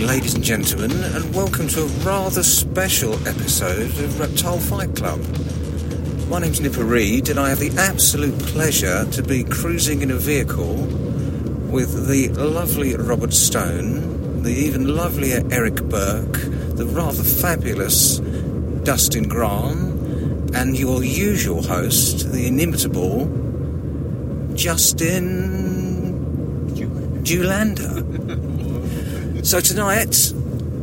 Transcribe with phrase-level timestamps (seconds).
[0.00, 5.20] evening, ladies and gentlemen, and welcome to a rather special episode of Reptile Fight Club.
[6.28, 10.16] My name's Nipper Reed, and I have the absolute pleasure to be cruising in a
[10.16, 10.74] vehicle
[11.70, 16.40] with the lovely Robert Stone, the even lovelier Eric Burke,
[16.76, 18.18] the rather fabulous
[18.84, 23.26] Dustin Graham, and your usual host, the inimitable
[24.54, 26.10] Justin
[27.22, 28.09] Julander.
[29.42, 30.32] So tonight,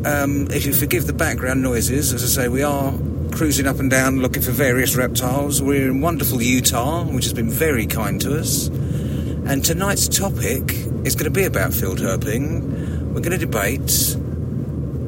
[0.03, 2.91] um, if you forgive the background noises, as I say, we are
[3.31, 5.61] cruising up and down looking for various reptiles.
[5.61, 8.67] We're in wonderful Utah, which has been very kind to us.
[8.67, 10.72] And tonight's topic
[11.05, 13.13] is going to be about field herping.
[13.13, 14.16] We're going to debate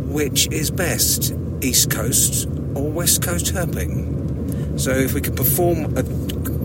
[0.08, 4.80] which is best, East Coast or West Coast herping.
[4.80, 6.04] So if we could perform a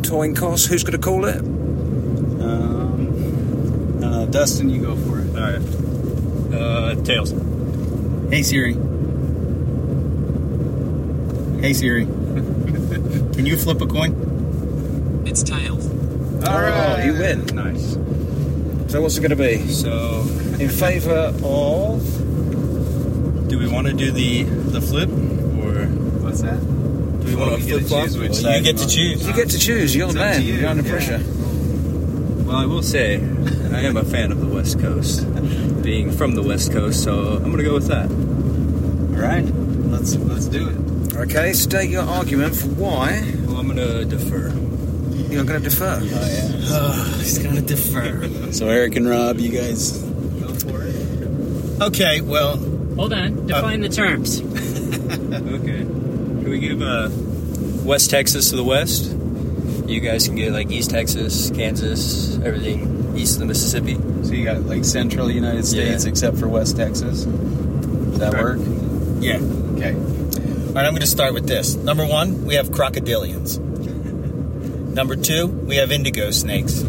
[0.02, 1.40] toying course, who's going to call it?
[2.40, 5.28] Um, uh, Dustin, you go for it.
[5.30, 5.83] All right.
[6.54, 7.32] Uh, tails.
[8.30, 8.74] Hey Siri.
[11.60, 12.04] Hey Siri.
[13.34, 15.22] Can you flip a coin?
[15.26, 15.86] It's tails.
[16.46, 17.46] All right, you win.
[17.46, 17.92] Nice.
[18.92, 19.66] So what's it going to be?
[19.68, 20.20] So,
[20.60, 22.02] In favour of.
[23.48, 25.86] do we want to do the the flip or
[26.22, 26.60] What's that?
[26.60, 28.04] do we Well, want we to get flip to flop?
[28.04, 28.92] choose which Well, side you get we to want.
[28.92, 29.26] choose.
[29.26, 29.96] You get to choose.
[29.96, 30.40] You're the It's up man.
[30.40, 30.90] to you, You're under yeah.
[30.90, 31.20] pressure.
[32.44, 33.16] Well, I will say,
[33.74, 35.24] I am a fan of the West Coast,
[35.82, 38.08] being from the West Coast, so I'm gonna go with that.
[38.08, 39.44] All right.
[39.90, 41.16] Let's let's do it.
[41.16, 44.48] Okay, state your argument for why Well, I'm gonna defer.
[45.30, 46.00] you're going to defer.
[46.00, 47.04] Oh, yeah.
[47.18, 48.28] he's gonna defer.
[48.52, 49.98] so Eric and Rob, you guys.
[50.02, 51.82] Go for it.
[51.82, 52.20] Okay.
[52.20, 52.56] Well,
[52.96, 53.46] Hold on.
[53.46, 54.40] Define the terms.
[55.34, 55.78] Okay.
[55.82, 57.08] Can we give uh,
[57.84, 59.12] West Texas to the west?
[59.88, 63.94] You guys can get like East Texas, Kansas, everything east of the Mississippi.
[64.22, 66.10] so you got like central United States Yeah.
[66.10, 67.24] except for West Texas.
[67.24, 68.60] Does that Correct.
[68.60, 68.68] work?
[69.20, 69.36] Yeah.
[69.76, 69.94] Okay.
[69.94, 71.74] All right, I'm going to start with this.
[71.76, 73.58] Number one, we have crocodilians.
[74.94, 76.82] Number two, we have indigo snakes.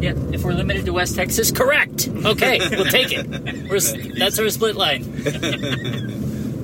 [0.00, 2.08] Yeah, if we're limited to West Texas, correct.
[2.08, 3.26] Okay, we'll take it.
[3.68, 3.80] We're,
[4.18, 5.02] that's our split line.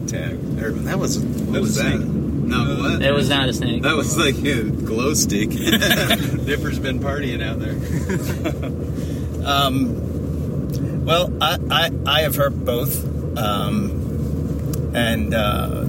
[0.09, 0.39] Tag.
[0.57, 1.99] There- That was What was that?
[2.01, 3.03] No, what?
[3.03, 3.83] It was not a snake.
[3.83, 5.51] That was like a glow stick.
[6.47, 7.77] Dipper's been partying out there.
[9.47, 13.39] Um, well, I, I, I have heard both.
[13.39, 15.85] Um, and uh,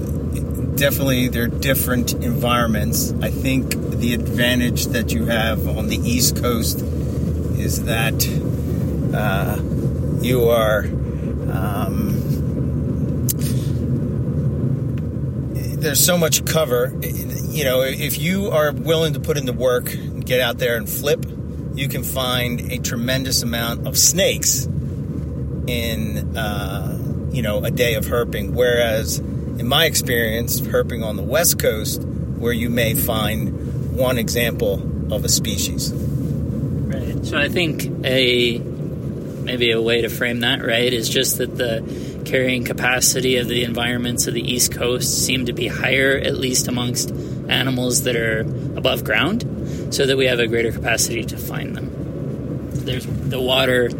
[0.76, 3.12] definitely they're different environments.
[3.20, 8.14] I think the advantage that you have on the East Coast is that
[9.12, 9.60] uh,
[10.22, 10.84] you are.
[11.52, 12.14] Um,
[15.80, 16.92] there's so much cover.
[17.02, 19.96] You know, if you are willing to put in the work,
[20.28, 21.24] get out there and flip,
[21.74, 28.04] you can find a tremendous amount of snakes in, uh, you know, a day of
[28.04, 28.52] herping.
[28.52, 34.74] Whereas, in my experience, herping on the West Coast, where you may find one example
[35.12, 35.92] of a species.
[35.92, 37.24] Right.
[37.24, 41.82] So I think a maybe a way to frame that right is just that the
[42.26, 46.68] carrying capacity of the environments of the East Coast seem to be higher, at least
[46.68, 47.10] amongst
[47.48, 48.40] animals that are
[48.76, 49.42] above ground,
[49.90, 51.90] so that we have a greater capacity to find them.
[52.84, 53.90] There's the water.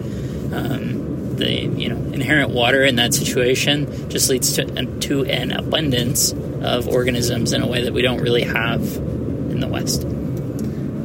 [0.53, 4.65] Um, the you know inherent water in that situation just leads to,
[5.01, 6.33] to an abundance
[6.63, 10.07] of organisms in a way that we don't really have in the West.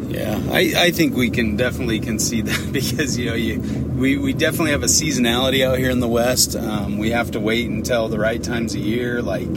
[0.09, 4.33] Yeah, I, I think we can definitely concede that because you know you we, we
[4.33, 6.55] definitely have a seasonality out here in the West.
[6.55, 9.55] Um, we have to wait until the right times of year, like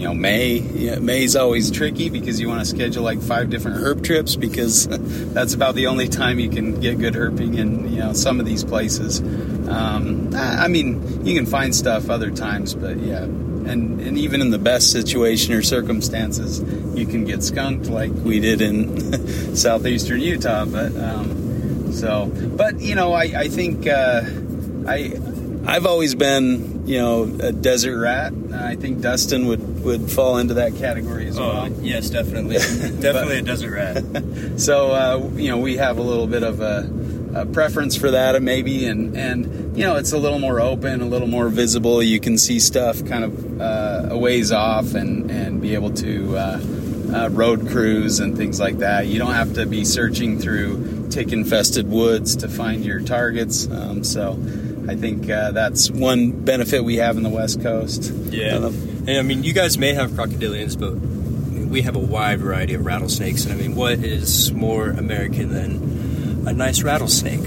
[0.00, 0.58] you know May.
[0.58, 4.88] Yeah, May's always tricky because you want to schedule like five different herp trips because
[5.34, 8.46] that's about the only time you can get good herping in you know some of
[8.46, 9.20] these places.
[9.68, 13.24] Um, I I mean, you can find stuff other times, but yeah.
[13.24, 16.60] And, and even in the best situation or circumstances,
[16.98, 20.64] you can get skunked like we did in southeastern Utah.
[20.64, 24.22] But um, so, but you know, I, I think uh,
[24.88, 25.12] I
[25.66, 28.32] I've always been you know a desert rat.
[28.52, 31.68] I think Dustin would would fall into that category as well.
[31.68, 32.54] Oh, yes, definitely,
[33.00, 34.04] definitely a desert rat.
[34.60, 36.90] So uh, you know, we have a little bit of a,
[37.34, 41.06] a preference for that, maybe, and and you know, it's a little more open, a
[41.06, 42.02] little more visible.
[42.02, 46.36] You can see stuff kind of uh, a ways off, and and be able to
[46.36, 46.60] uh,
[47.14, 49.06] uh, road cruise and things like that.
[49.06, 53.68] You don't have to be searching through tick-infested woods to find your targets.
[53.70, 54.38] Um, so.
[54.88, 58.12] I think uh, that's one benefit we have in the West Coast.
[58.30, 60.94] Yeah, and I mean, you guys may have crocodilians, but
[61.68, 63.44] we have a wide variety of rattlesnakes.
[63.44, 67.46] And I mean, what is more American than a nice rattlesnake?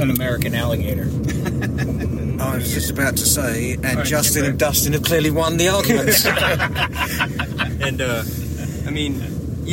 [0.00, 1.02] an American alligator.
[2.42, 5.68] I was just about to say, and right, Justin and Dustin have clearly won the
[5.76, 6.24] argument.
[7.82, 8.22] And uh,
[8.86, 9.20] I mean,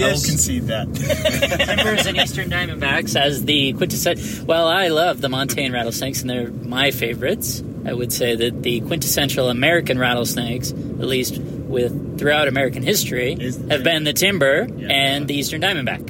[0.03, 0.87] I will concede that.
[1.75, 4.45] Timbers and Eastern Diamondbacks as the quintessential.
[4.45, 7.63] Well, I love the Montane rattlesnakes, and they're my favorites.
[7.85, 13.35] I would say that the quintessential American rattlesnakes, at least with throughout American history,
[13.69, 14.87] have been the timber Yeah.
[14.89, 16.05] and the Eastern Diamondback.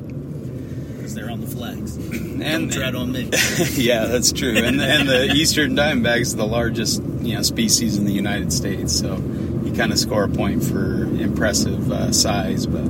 [0.96, 1.98] Because they're on the flags.
[2.38, 3.24] And Don't tread on me.
[3.74, 4.56] yeah, that's true.
[4.58, 8.96] And and the eastern diamondback is the largest you know species in the United States,
[8.98, 9.16] so
[9.66, 12.68] you kind of score a point for impressive uh, size.
[12.68, 12.86] But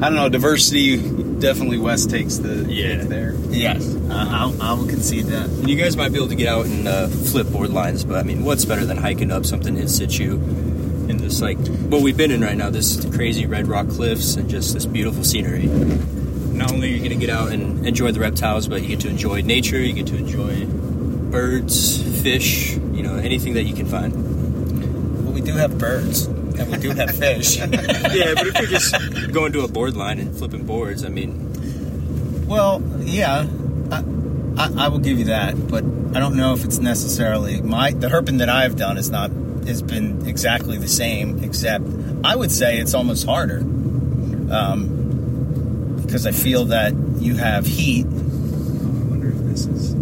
[0.00, 0.96] I don't know, diversity
[1.38, 3.04] definitely West takes the Yeah.
[3.04, 3.34] there.
[3.50, 5.48] Yes, uh, I'll, I will concede that.
[5.48, 8.16] And you guys might be able to get out and uh, flip board lines, but
[8.18, 10.34] I mean, what's better than hiking up something in situ
[11.08, 11.58] in this like
[11.88, 12.70] what we've been in right now?
[12.70, 15.66] This crazy red rock cliffs and just this beautiful scenery.
[15.66, 19.00] Not only are you going to get out and enjoy the reptiles, but you get
[19.00, 19.80] to enjoy nature.
[19.80, 20.66] You get to enjoy
[21.30, 25.24] birds, fish, you know, anything that you can find.
[25.24, 26.26] Well, we do have birds,
[26.58, 27.56] and we do have fish.
[27.58, 28.94] yeah, but if you're just
[29.32, 33.46] going to a board line and flipping boards, I mean, Well, yeah,
[33.90, 34.04] I,
[34.56, 35.84] I, I will give you that, but
[36.16, 39.30] I don't know if it's necessarily my the herping that I've done is not
[39.66, 41.84] has been exactly the same, except
[42.22, 48.06] I would say it's almost harder, um, because I feel that you have heat.
[48.06, 48.08] I
[49.08, 49.94] wonder if this is.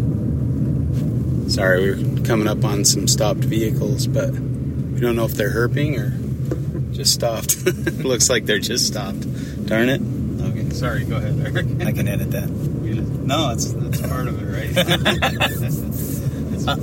[1.54, 5.98] Sorry, we're coming up on some stopped vehicles, but we don't know if they're herping
[5.98, 6.12] or
[6.92, 7.66] just stopped.
[8.04, 9.20] Looks like they're just stopped.
[9.66, 10.00] Darn it.
[10.42, 11.04] Okay, sorry.
[11.04, 11.66] Go ahead, Eric.
[11.86, 12.48] I can edit that.
[12.48, 14.72] No, that's that's part of it, right?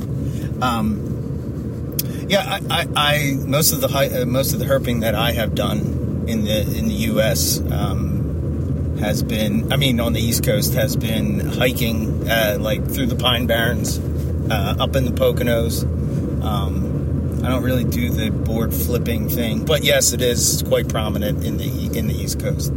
[0.62, 1.96] Um,
[2.28, 5.32] yeah, I, I, I most of the hi- uh, most of the herping that I
[5.32, 7.60] have done in the in the U.S.
[7.62, 13.06] Um, has been, I mean, on the East Coast has been hiking uh, like through
[13.08, 15.84] the Pine Barrens, uh, up in the Poconos.
[16.44, 16.99] Um,
[17.44, 21.58] I don't really do the board flipping thing, but yes, it is quite prominent in
[21.58, 22.74] the in the East Coast.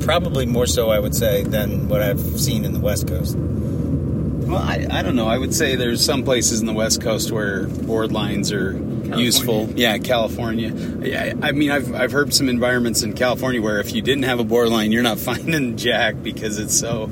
[0.00, 3.36] Probably more so, I would say, than what I've seen in the West Coast.
[3.36, 5.28] Well, I, I don't know.
[5.28, 8.72] I would say there's some places in the West Coast where board lines are
[9.16, 9.68] useful.
[9.76, 10.72] Yeah, California.
[11.02, 14.40] Yeah, I mean, I've, I've heard some environments in California where if you didn't have
[14.40, 17.08] a board line, you're not finding jack because it's so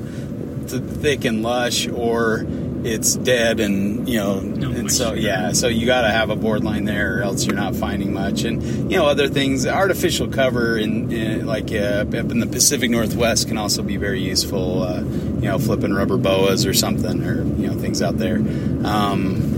[0.67, 2.45] thick and lush or
[2.83, 6.63] it's dead and, you know, and so, yeah, so you got to have a board
[6.63, 8.43] line there or else you're not finding much.
[8.43, 12.89] And, you know, other things, artificial cover in, in like uh, up in the Pacific
[12.89, 17.43] Northwest can also be very useful, uh, you know, flipping rubber boas or something or,
[17.43, 18.37] you know, things out there.
[18.37, 19.57] Um,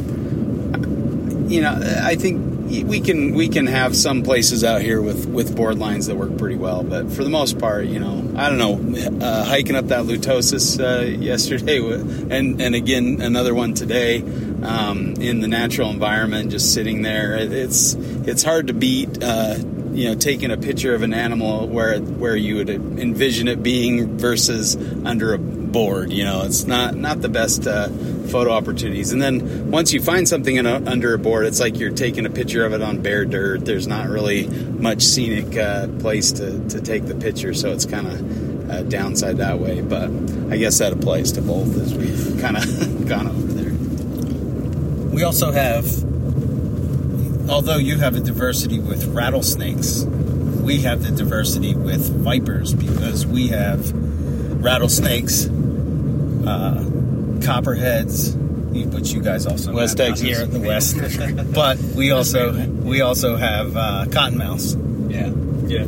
[1.48, 5.56] you know, I think we can we can have some places out here with with
[5.56, 8.58] board lines that work pretty well, but for the most part, you know, I don't
[8.58, 14.22] know, uh, hiking up that lutosus uh, yesterday, and and again another one today
[14.64, 17.36] um, in the natural environment, just sitting there.
[17.36, 19.22] It's it's hard to beat.
[19.22, 19.58] Uh,
[19.94, 24.18] you know, taking a picture of an animal where where you would envision it being
[24.18, 26.14] versus under a board.
[26.14, 27.90] You know, it's not not the best uh,
[28.30, 29.12] photo opportunities.
[29.12, 32.26] And then once you find something in a, under a board, it's like you're taking
[32.26, 33.66] a picture of it on bare dirt.
[33.66, 38.08] There's not really much scenic uh, place to, to take the picture, so it's kind
[38.08, 39.82] of uh, downside that way.
[39.82, 40.10] But
[40.50, 43.72] I guess that applies to both as we've kind of gone over there.
[45.14, 45.86] We also have,
[47.50, 53.50] although you have a diversity with rattlesnakes, we have the diversity with vipers because we
[53.50, 53.92] have
[54.64, 56.86] rattlesnakes, uh,
[57.42, 58.36] copperheads,
[58.94, 60.28] which you guys also West have out Texas.
[60.28, 60.98] here in the west.
[61.54, 64.78] but we also we also have uh, cottonmouths.
[65.12, 65.28] Yeah.
[65.68, 65.84] yeah,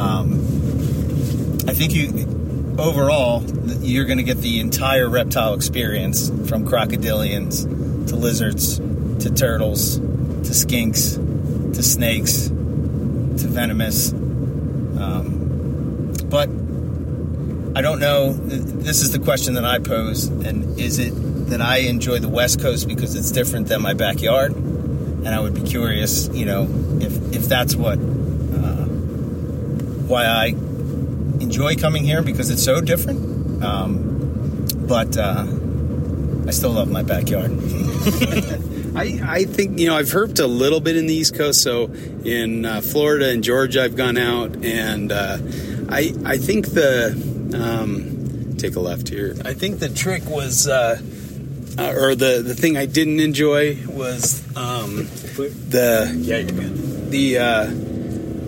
[0.00, 0.34] Um,
[1.68, 2.26] I think you
[2.78, 3.42] overall
[3.80, 7.64] you're going to get the entire reptile experience from crocodilians
[8.08, 11.16] to lizards to turtles to skinks
[11.74, 14.12] to snakes to venomous.
[14.12, 16.48] Um, but
[17.80, 18.34] I don't know.
[18.34, 21.12] This is the question that I pose, and is it
[21.48, 24.54] that I enjoy the West Coast because it's different than my backyard?
[24.54, 26.68] And I would be curious, you know,
[27.00, 28.84] if if that's what uh,
[30.04, 30.48] why I
[31.40, 33.64] enjoy coming here because it's so different.
[33.64, 35.46] Um, but uh,
[36.46, 37.50] I still love my backyard.
[38.94, 41.62] I, I think you know I've herped a little bit in the East Coast.
[41.62, 41.84] So
[42.26, 45.38] in uh, Florida and Georgia, I've gone out, and uh,
[45.88, 49.36] I I think the um, take a left here.
[49.44, 51.00] I think the trick was, uh,
[51.78, 57.10] uh, or the the thing I didn't enjoy was um, the yeah you're good.
[57.10, 57.66] The uh,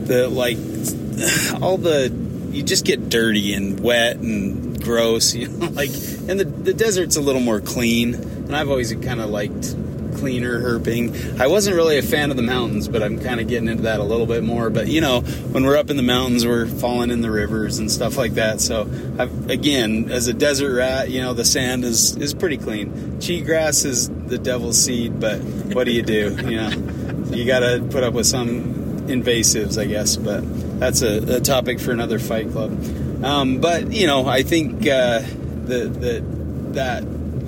[0.07, 0.59] the like
[1.63, 2.13] all the
[2.53, 5.69] you just get dirty and wet and gross, you know.
[5.69, 9.75] Like, and the the desert's a little more clean, and I've always kind of liked
[10.23, 11.41] cleaner herping.
[11.41, 13.99] I wasn't really a fan of the mountains, but I'm kind of getting into that
[13.99, 14.71] a little bit more.
[14.71, 17.91] But you know, when we're up in the mountains, we're falling in the rivers and
[17.91, 18.61] stuff like that.
[18.61, 18.83] So
[19.19, 23.19] I've, again, as a desert rat, you know, the sand is is pretty clean.
[23.19, 25.41] Cheatgrass is the devil's seed, but
[25.75, 26.39] what do you do?
[26.53, 26.71] You know,
[27.35, 30.17] you got to put up with some invasives, I guess.
[30.17, 30.43] But
[30.79, 32.73] that's a, a topic for another fight club.
[33.25, 35.21] Um, but you know, I think uh,
[35.65, 36.25] the the
[36.75, 37.03] that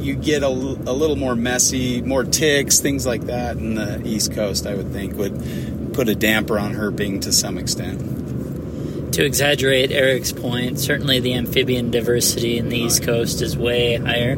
[0.04, 4.32] you get a, a, little more messy, more ticks, things like that in the East
[4.34, 4.66] Coast.
[4.66, 9.12] I would think would put a damper on herping to some extent.
[9.14, 14.32] To exaggerate Eric's point, certainly the amphibian diversity in the East Coast is way higher,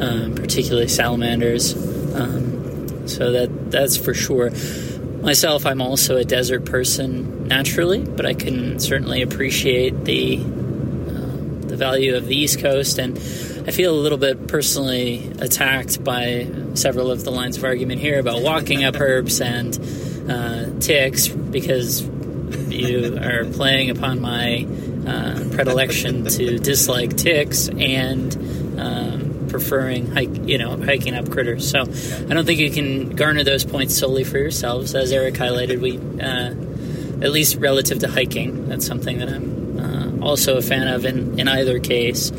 [0.00, 1.74] um, particularly salamanders.
[2.14, 4.50] Um, so that that's for sure.
[5.22, 10.36] Myself, I'm also a desert person naturally, but I can certainly appreciate the
[11.82, 13.18] value of the East Coast, and
[13.66, 18.20] I feel a little bit personally attacked by several of the lines of argument here
[18.20, 19.76] about walking up herbs and
[20.30, 22.02] uh, ticks because
[22.68, 24.64] you are playing upon my
[25.06, 28.36] uh, predilection to dislike ticks and.
[28.78, 31.70] Um, preferring hike, you know, hiking up critters.
[31.70, 34.94] So I don't think you can garner those points solely for yourselves.
[34.94, 36.54] As Eric highlighted, we uh,
[37.22, 39.61] at least relative to hiking, that's something that I'm
[40.22, 42.30] also a fan of in, in either case.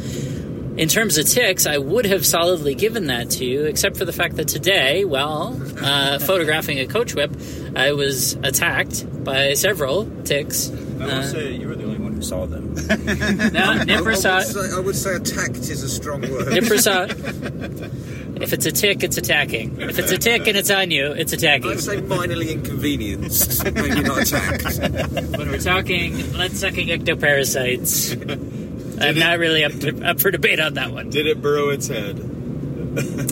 [0.76, 4.12] In terms of ticks, I would have solidly given that to you, except for the
[4.14, 7.32] fact that today, while uh, photographing a coach whip,
[7.76, 10.72] I was attacked by several ticks.
[10.72, 10.74] I
[11.06, 12.74] will Uh, say you were the only one who saw them.
[13.54, 16.54] no, Nipper I, saw would say, I would say attacked is a strong word.
[16.54, 17.06] Nipper saw
[18.36, 19.80] If it's a tick, it's attacking.
[19.80, 21.72] If it's a tick and it's on you, it's attacking.
[21.72, 24.80] I'd say minorly inconvenienced, maybe not attacked.
[25.38, 30.92] When we're talking blood-sucking ectoparasites, I'm not really up, to, up for debate on that
[30.92, 31.10] one.
[31.10, 32.20] Did it burrow its head?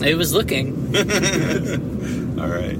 [0.04, 0.96] It was looking.
[2.40, 2.78] All right.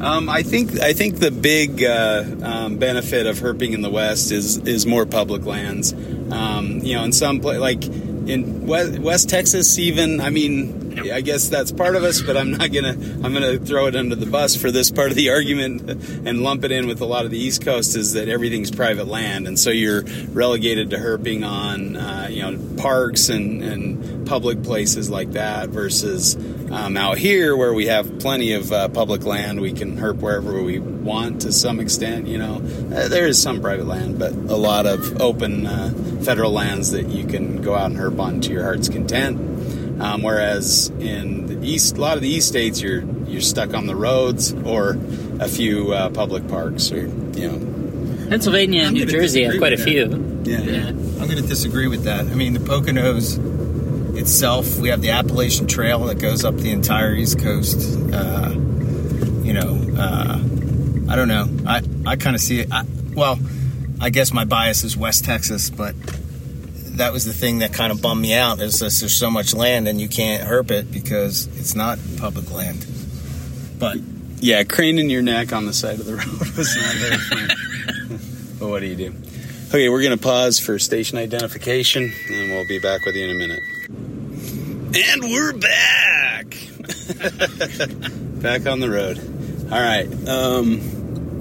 [0.00, 4.32] Um, I think I think the big uh, um, benefit of herping in the West
[4.32, 5.92] is is more public lands.
[5.92, 11.20] Um, you know, in some pla- like in West, West Texas, even I mean, I
[11.20, 14.26] guess that's part of us, but I'm not gonna I'm gonna throw it under the
[14.26, 15.90] bus for this part of the argument
[16.26, 19.06] and lump it in with a lot of the East Coast is that everything's private
[19.06, 24.62] land, and so you're relegated to herping on uh, you know parks and, and public
[24.62, 26.36] places like that versus
[26.70, 30.62] um, out here where we have plenty of uh, public land, we can herp wherever
[30.62, 32.26] we want to some extent.
[32.26, 35.90] You know, uh, there is some private land, but a lot of open uh,
[36.24, 39.53] federal lands that you can go out and herp on to your heart's content.
[40.00, 43.86] Um, whereas in the east, a lot of the east states, you're you're stuck on
[43.86, 44.98] the roads or
[45.40, 49.76] a few uh, public parks, or you know, Pennsylvania and New Jersey have quite a
[49.76, 50.42] with few.
[50.44, 50.60] yeah.
[50.60, 50.88] Yeah.
[50.88, 52.20] I'm going to disagree with that.
[52.26, 53.38] I mean, the Poconos
[54.16, 57.98] itself, we have the Appalachian Trail that goes up the entire East Coast.
[58.12, 58.50] Uh,
[59.42, 60.38] you know, uh,
[61.08, 61.48] I don't know.
[61.66, 62.72] I, I kind of see it.
[62.72, 62.84] I,
[63.14, 63.38] well,
[64.00, 65.94] I guess my bias is West Texas, but
[66.96, 69.88] that was the thing that kind of bummed me out is there's so much land
[69.88, 72.86] and you can't herp it because it's not public land.
[73.78, 73.98] But
[74.40, 78.58] Yeah, craning your neck on the side of the road was not very fun.
[78.58, 79.14] but what do you do?
[79.68, 83.30] Okay, we're going to pause for station identification, and we'll be back with you in
[83.30, 83.60] a minute.
[84.96, 86.44] And we're back!
[88.40, 89.18] back on the road.
[89.72, 90.06] All right.
[90.28, 90.78] Um,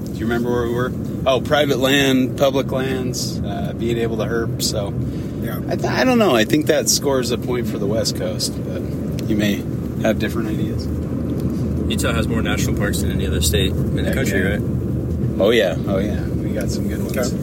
[0.05, 0.91] do you remember where we were?
[1.27, 4.63] Oh, private land, public lands, uh, being able to herp.
[4.63, 4.91] So,
[5.61, 6.35] yeah, I, th- I don't know.
[6.35, 8.81] I think that scores a point for the West Coast, but
[9.29, 9.55] you may
[10.01, 10.85] have different ideas.
[11.89, 14.49] Utah has more national parks than any other state in the Heck country, yeah.
[14.51, 14.61] right?
[15.39, 15.75] Oh, yeah.
[15.87, 16.25] Oh, yeah.
[16.27, 17.17] We got some good ones.
[17.17, 17.37] Okay.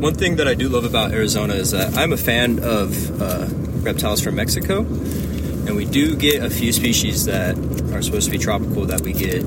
[0.00, 3.46] One thing that I do love about Arizona is that I'm a fan of uh,
[3.80, 7.56] reptiles from Mexico, and we do get a few species that
[7.92, 9.42] are supposed to be tropical that we get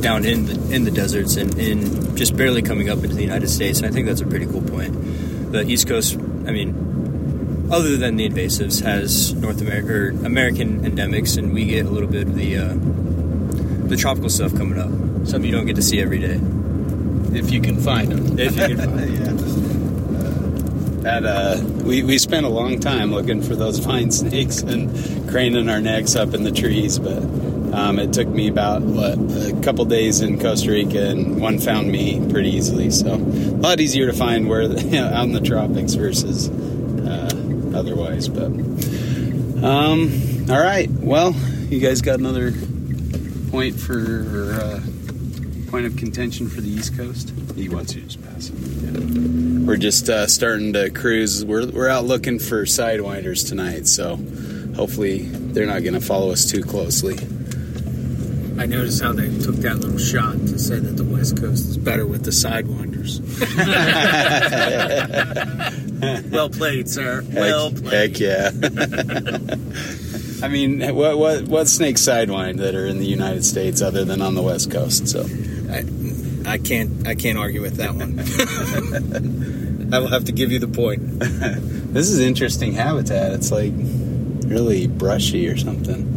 [0.00, 3.48] down in the in the deserts and in just barely coming up into the United
[3.48, 3.80] States.
[3.80, 4.94] And I think that's a pretty cool point.
[5.50, 11.36] The East Coast, I mean, other than the invasives, has North America or American endemics,
[11.36, 12.74] and we get a little bit of the uh,
[13.88, 14.90] the tropical stuff coming up.
[15.26, 16.40] Something you don't get to see every day.
[17.36, 18.38] If you can find them.
[18.38, 19.70] If you can find it.
[21.00, 24.90] That uh, we we spent a long time looking for those fine snakes and
[25.30, 27.22] craning our necks up in the trees, but
[27.72, 31.90] um, it took me about what a couple days in Costa Rica, and one found
[31.90, 32.90] me pretty easily.
[32.90, 36.48] So a lot easier to find where the, you know, out in the tropics versus
[36.48, 37.30] uh,
[37.74, 38.28] otherwise.
[38.28, 38.46] But
[39.64, 41.32] um, all right, well,
[41.68, 42.52] you guys got another
[43.50, 44.80] point for or, uh,
[45.70, 47.32] point of contention for the East Coast.
[47.54, 48.54] He wants you to just pass it.
[48.58, 49.66] Yeah.
[49.66, 51.44] we're just uh, starting to cruise.
[51.44, 54.16] We're we're out looking for sidewinders tonight, so
[54.74, 57.16] hopefully they're not going to follow us too closely.
[58.60, 61.78] I noticed how they took that little shot to say that the West Coast is
[61.78, 63.20] better with the sidewinders.
[66.30, 67.24] well played, sir.
[67.32, 68.16] Well Heck, played.
[68.16, 68.50] heck yeah.
[70.42, 74.20] I mean, what what what snake sidewind that are in the United States other than
[74.20, 75.08] on the West Coast?
[75.08, 75.24] So
[75.70, 75.84] I,
[76.46, 77.08] I can't.
[77.08, 78.20] I can't argue with that one.
[79.94, 81.18] I will have to give you the point.
[81.20, 83.32] this is interesting habitat.
[83.32, 83.72] It's like
[84.44, 86.09] really brushy or something.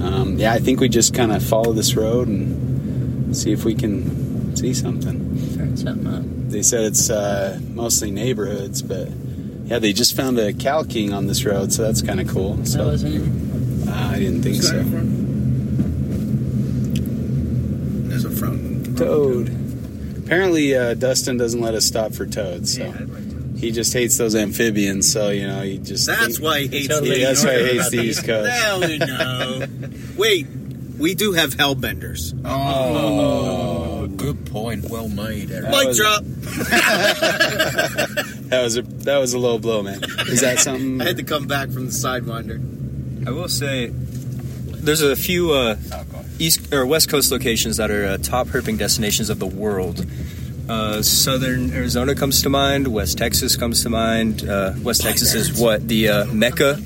[0.00, 3.74] Um, yeah, I think we just kind of follow this road and see if we
[3.74, 5.56] can see something.
[5.56, 6.22] Turn something up.
[6.50, 9.08] They said it's uh, mostly neighborhoods, but
[9.66, 12.54] yeah, they just found a Cal king on this road, so that's kind of cool.
[12.54, 14.82] That So wasn't uh, I didn't think so.
[18.08, 18.96] There's a front.
[18.98, 19.48] Toad.
[20.24, 22.84] Apparently, uh, Dustin doesn't let us stop for toads, so
[23.58, 25.10] he just hates those amphibians.
[25.12, 27.64] So you know, he just That's think- why he hates Totally the That's why he
[27.64, 27.90] hates Coast.
[27.90, 28.50] the East Coast.
[28.50, 29.66] Hell no.
[30.16, 30.46] Wait,
[30.98, 32.32] we do have hellbenders.
[32.44, 34.88] Oh, good point.
[34.90, 35.70] Well made, Eric.
[35.70, 36.22] Mic drop.
[38.48, 40.00] That was a that was a low blow, man.
[40.28, 41.02] Is that something?
[41.02, 43.26] I had to come back from the sidewinder.
[43.26, 45.76] I will say, there's a few uh,
[46.38, 50.06] east or west coast locations that are uh, top herping destinations of the world.
[50.68, 52.88] Uh, Southern Arizona comes to mind.
[52.88, 54.46] West Texas comes to mind.
[54.46, 56.78] Uh, West Texas is what the uh, mecca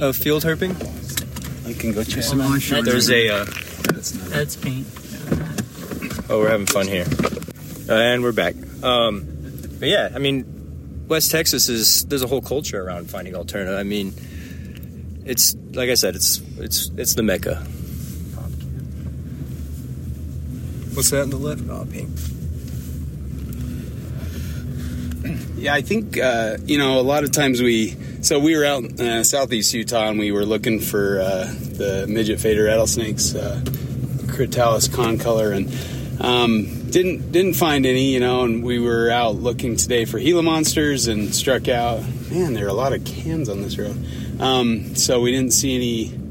[0.00, 0.74] of field herping.
[1.66, 3.44] I can go check some That's- There's a uh,
[4.30, 4.86] That's paint.
[6.30, 7.06] oh, we're having fun here,
[7.88, 8.54] and we're back.
[8.84, 9.26] Um,
[9.80, 13.76] but yeah, I mean, West Texas is there's a whole culture around finding alterna.
[13.76, 14.14] I mean,
[15.24, 17.56] it's like I said, it's it's it's the mecca.
[20.94, 21.62] What's that on the left?
[21.68, 22.08] Oh, pink.
[25.56, 27.96] Yeah, I think uh, you know a lot of times we.
[28.22, 32.06] So we were out in uh, southeast Utah and we were looking for uh, the
[32.08, 33.60] midget faded rattlesnakes, uh,
[34.26, 35.70] Crotalus concolor, and
[36.20, 38.12] um, didn't didn't find any.
[38.12, 42.00] You know, and we were out looking today for Gila monsters and struck out.
[42.30, 43.96] Man, there are a lot of cans on this road.
[44.40, 46.26] Um, so we didn't see any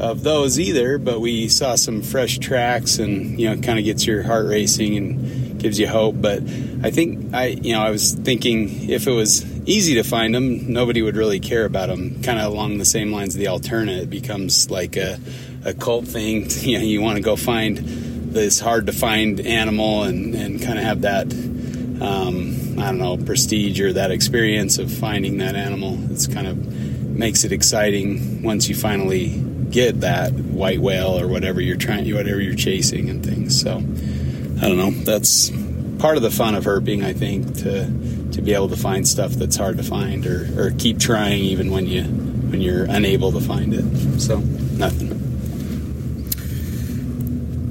[0.00, 4.06] of those either, but we saw some fresh tracks, and you know, kind of gets
[4.06, 6.14] your heart racing and gives you hope.
[6.20, 6.42] But
[6.82, 10.72] I think I, you know, I was thinking if it was easy to find them,
[10.72, 12.22] nobody would really care about them.
[12.22, 15.18] Kind of along the same lines of the alterna, it becomes like a,
[15.64, 16.48] a cult thing.
[16.66, 20.78] You know, you want to go find this hard to find animal and and kind
[20.78, 21.32] of have that.
[22.00, 25.98] Um, I don't know, prestige or that experience of finding that animal.
[26.10, 26.56] It's kind of
[27.16, 32.40] makes it exciting once you finally get that white whale or whatever you're trying, whatever
[32.40, 33.60] you're chasing and things.
[33.60, 33.82] So
[34.58, 34.90] I don't know.
[34.90, 35.50] That's
[35.98, 37.86] part of the fun of herping, I think, to
[38.32, 41.70] to be able to find stuff that's hard to find or, or keep trying even
[41.70, 44.20] when you when you're unable to find it.
[44.20, 45.12] So nothing.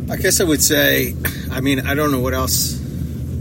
[0.10, 1.16] I guess I would say,
[1.52, 2.80] I mean, I don't know what else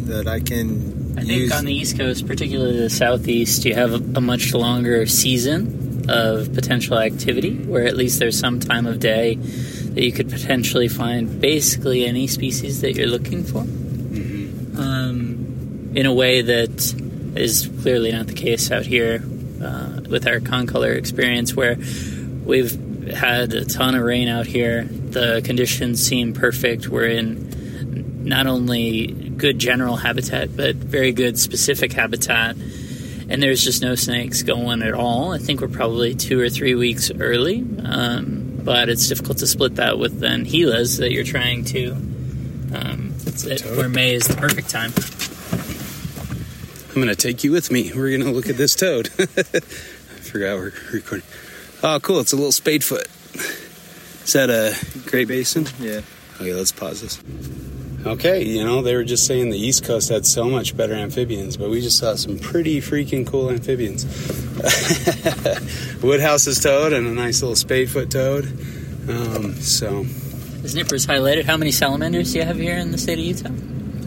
[0.04, 1.52] that I can I think use.
[1.52, 6.52] on the East Coast, particularly the Southeast, you have a, a much longer season of
[6.52, 9.38] potential activity where at least there's some time of day
[9.94, 13.60] that you could potentially find basically any species that you're looking for.
[14.76, 16.94] Um, in a way that
[17.36, 19.22] is clearly not the case out here
[19.62, 21.76] uh, with our concolor experience, where
[22.44, 22.72] we've
[23.12, 24.84] had a ton of rain out here.
[24.84, 26.88] The conditions seem perfect.
[26.88, 32.56] We're in not only good general habitat, but very good specific habitat.
[33.28, 35.32] And there's just no snakes going at all.
[35.32, 38.33] I think we're probably two or three weeks early, um,
[38.64, 41.92] but it's difficult to split that with then Gilas that you're trying to.
[41.92, 44.92] Um, that, where May is the perfect time.
[46.94, 47.92] I'm gonna take you with me.
[47.94, 49.08] We're gonna look at this toad.
[49.18, 51.26] I forgot we're recording.
[51.82, 52.20] Oh, cool!
[52.20, 53.06] It's a little spadefoot.
[54.24, 54.74] Is that a
[55.10, 55.66] Great Basin?
[55.78, 56.00] Yeah.
[56.36, 57.73] Okay, let's pause this.
[58.06, 61.56] Okay, you know they were just saying the East Coast had so much better amphibians,
[61.56, 64.04] but we just saw some pretty freaking cool amphibians.
[66.02, 68.44] Woodhouse's toad and a nice little spadefoot toad.
[69.08, 70.04] Um, so,
[70.62, 71.44] Is Nippers highlighted?
[71.44, 73.48] How many salamanders do you have here in the state of Utah?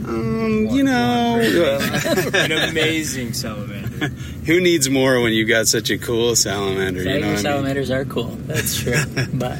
[0.08, 1.40] um, you know,
[2.34, 4.08] An amazing salamander.
[4.46, 7.02] who needs more when you've got such a cool salamander?
[7.02, 7.38] You know what I mean?
[7.40, 8.30] salamanders are cool.
[8.46, 8.96] That's true.
[9.34, 9.58] but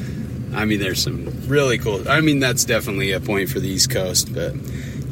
[0.54, 2.08] I mean, there's some really cool.
[2.08, 4.54] I mean, that's definitely a point for the East Coast, but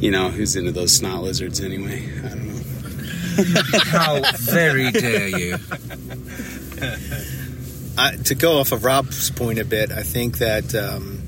[0.00, 2.08] you know, who's into those snot lizards anyway?
[2.24, 2.52] I don't know.
[3.84, 5.58] How very dare you?
[7.98, 11.22] I, to go off of Rob's point a bit, I think that um,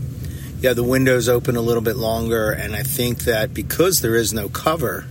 [0.61, 4.33] yeah, the windows open a little bit longer, and I think that because there is
[4.33, 5.07] no cover,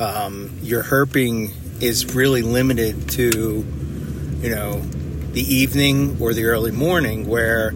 [0.00, 3.64] um, your herping is really limited to,
[4.40, 7.28] you know, the evening or the early morning.
[7.28, 7.72] Where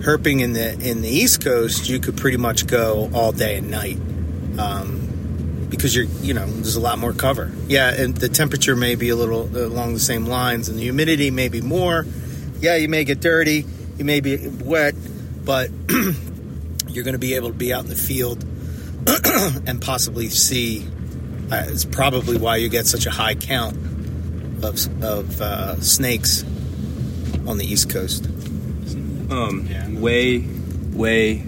[0.00, 3.70] herping in the in the East Coast, you could pretty much go all day and
[3.70, 3.98] night.
[4.58, 5.06] Um,
[5.68, 7.52] because you're, you know, there's a lot more cover.
[7.66, 11.30] Yeah, and the temperature may be a little along the same lines, and the humidity
[11.30, 12.06] may be more.
[12.60, 13.66] Yeah, you may get dirty,
[13.98, 14.94] you may be wet,
[15.44, 15.70] but
[16.88, 18.44] you're going to be able to be out in the field
[19.66, 20.86] and possibly see.
[21.50, 23.76] Uh, it's probably why you get such a high count
[24.64, 26.42] of of uh, snakes
[27.46, 28.28] on the East Coast.
[29.30, 29.88] Um, Yeah.
[29.90, 30.38] way,
[30.92, 31.42] way,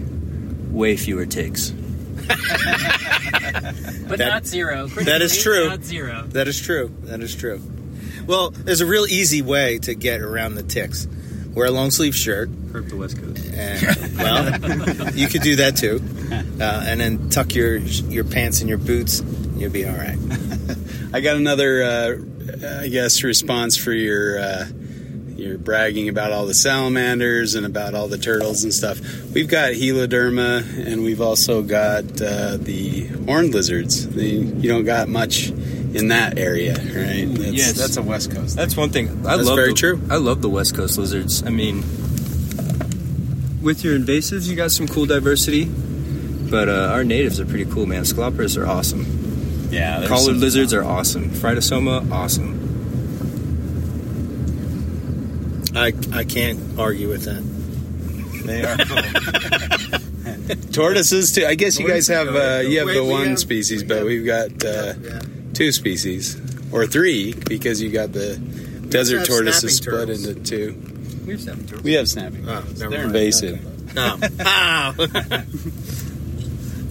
[0.70, 1.72] way fewer ticks.
[4.08, 4.86] But That- not zero.
[4.88, 5.68] that is true.
[5.68, 6.24] Not zero.
[6.32, 6.90] That is true.
[7.04, 7.60] That is true.
[8.26, 11.06] Well, there's a real easy way to get around the ticks.
[11.54, 12.50] Wear a long sleeve shirt.
[12.72, 13.44] Herp the West Coast.
[13.54, 16.00] And, well, you could do that too,
[16.60, 19.22] uh, and then tuck your your pants and your boots.
[19.56, 20.18] You'll be all right.
[21.12, 22.16] I got another, uh,
[22.82, 24.66] I guess, response for your uh,
[25.38, 28.98] your bragging about all the salamanders and about all the turtles and stuff.
[29.32, 34.04] We've got Heloderma, and we've also got uh, the horned lizards.
[34.16, 37.26] You don't got much in that area, right?
[37.28, 37.72] That's, Yes.
[37.78, 38.56] that's a West Coast.
[38.56, 39.08] That's one thing.
[39.24, 40.00] I That's love very the, true.
[40.10, 41.44] I love the West Coast lizards.
[41.46, 41.82] I mean,
[43.62, 47.86] with your invasives, you got some cool diversity, but uh, our natives are pretty cool,
[47.86, 48.02] man.
[48.02, 49.68] Sceloporus are awesome.
[49.70, 51.30] yeah, Collared lizards are awesome.
[51.30, 52.67] Phrynosoma, awesome.
[55.78, 57.42] I I can't argue with that.
[58.44, 60.72] They are cool.
[60.72, 61.46] Tortoises too.
[61.46, 64.94] I guess you guys have uh, you have the one species, but we've got uh,
[65.54, 66.36] two species
[66.72, 68.36] or three because you got the
[68.88, 70.74] desert tortoises split into two.
[71.26, 71.82] We have seven turtles.
[71.82, 72.48] We have snapping.
[72.48, 72.60] Oh.
[72.62, 73.02] They're mind.
[73.04, 73.94] invasive.
[73.94, 74.18] No.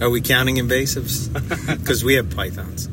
[0.00, 1.28] Are we counting invasives?
[1.78, 2.88] Because we have pythons.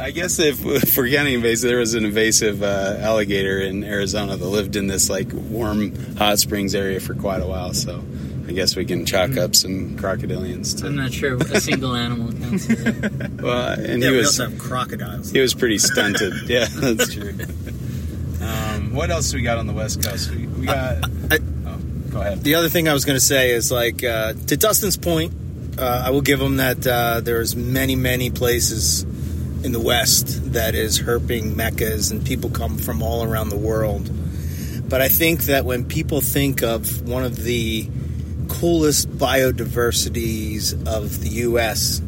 [0.00, 4.36] I guess if, if we're counting invasive, there was an invasive uh, alligator in Arizona
[4.36, 7.72] that lived in this like warm hot springs area for quite a while.
[7.74, 8.02] So
[8.48, 12.68] I guess we can chalk up some crocodilians I'm not sure a single animal counts
[12.70, 15.30] as a Well, and Yeah, he we was also have crocodiles.
[15.30, 16.32] he was pretty stunted.
[16.48, 17.34] yeah, that's true.
[18.40, 20.30] Um, what else we got on the West Coast?
[20.30, 21.04] We, we got.
[21.30, 21.78] I- oh,
[22.10, 22.42] go ahead.
[22.42, 25.32] The other thing I was going to say is like uh, to Dustin's point,
[25.78, 29.04] uh, I will give him that uh, there's many many places
[29.64, 34.10] in the West that is herping meccas and people come from all around the world.
[34.88, 37.88] But I think that when people think of one of the
[38.48, 42.02] coolest biodiversities of the U.S.,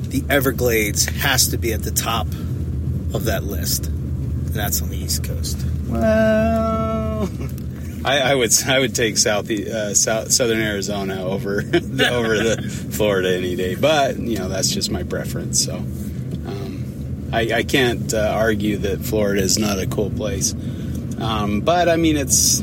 [0.00, 4.96] the Everglades has to be at the top of that list, and that's on the
[4.96, 5.58] East Coast.
[5.88, 7.28] Well,
[8.04, 12.62] I, I would I would take south, uh, south southern Arizona over the, over the
[12.92, 15.64] Florida any day, but you know that's just my preference.
[15.64, 15.82] So
[17.32, 20.54] I, I can't uh, argue that Florida is not a cool place,
[21.20, 22.60] um, but I mean it's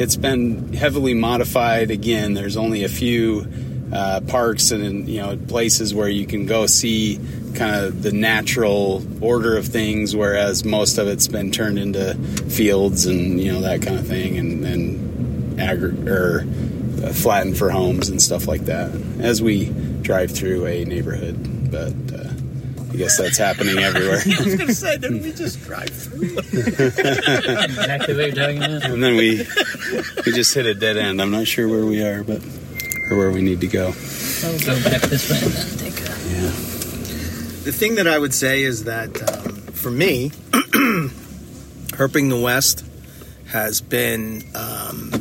[0.00, 1.90] it's been heavily modified.
[1.90, 3.46] Again, there's only a few
[3.92, 7.20] uh, parks and you know places where you can go see
[7.54, 12.14] kind of the natural order of things, whereas most of it's been turned into
[12.48, 16.46] fields and you know that kind of thing, and and agri- or
[17.04, 18.90] uh, flattened for homes and stuff like that.
[19.20, 19.66] As we
[20.02, 21.94] drive through a neighborhood, but.
[22.12, 22.39] Uh,
[22.90, 24.18] I guess that's happening everywhere.
[24.26, 26.38] I was going to say, didn't we just drive through?
[26.38, 28.84] exactly what you're talking about.
[28.90, 29.46] and then we
[30.26, 31.22] we just hit a dead end.
[31.22, 32.42] I'm not sure where we are, but
[33.10, 33.86] or where we need to go.
[34.44, 36.50] I'll go back this way and then take a Yeah.
[37.64, 39.10] The thing that I would say is that
[39.46, 40.30] um, for me,
[41.92, 42.84] herping the West
[43.48, 45.12] has been um,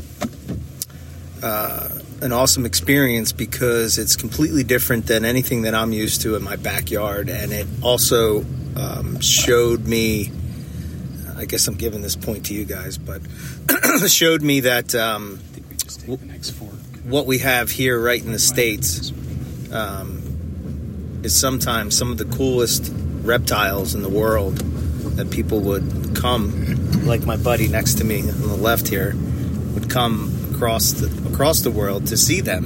[1.43, 1.89] uh,
[2.21, 6.55] an awesome experience because it's completely different than anything that I'm used to in my
[6.55, 10.32] backyard, and it also um, showed me.
[11.38, 13.21] I guess I'm giving this point to you guys, but
[14.10, 15.39] showed me that um,
[17.05, 19.13] what we have here right in the states
[19.71, 24.58] um, is sometimes some of the coolest reptiles in the world
[25.17, 29.15] that people would come like my buddy next to me on the left here
[29.73, 32.63] would come across the across the world to see them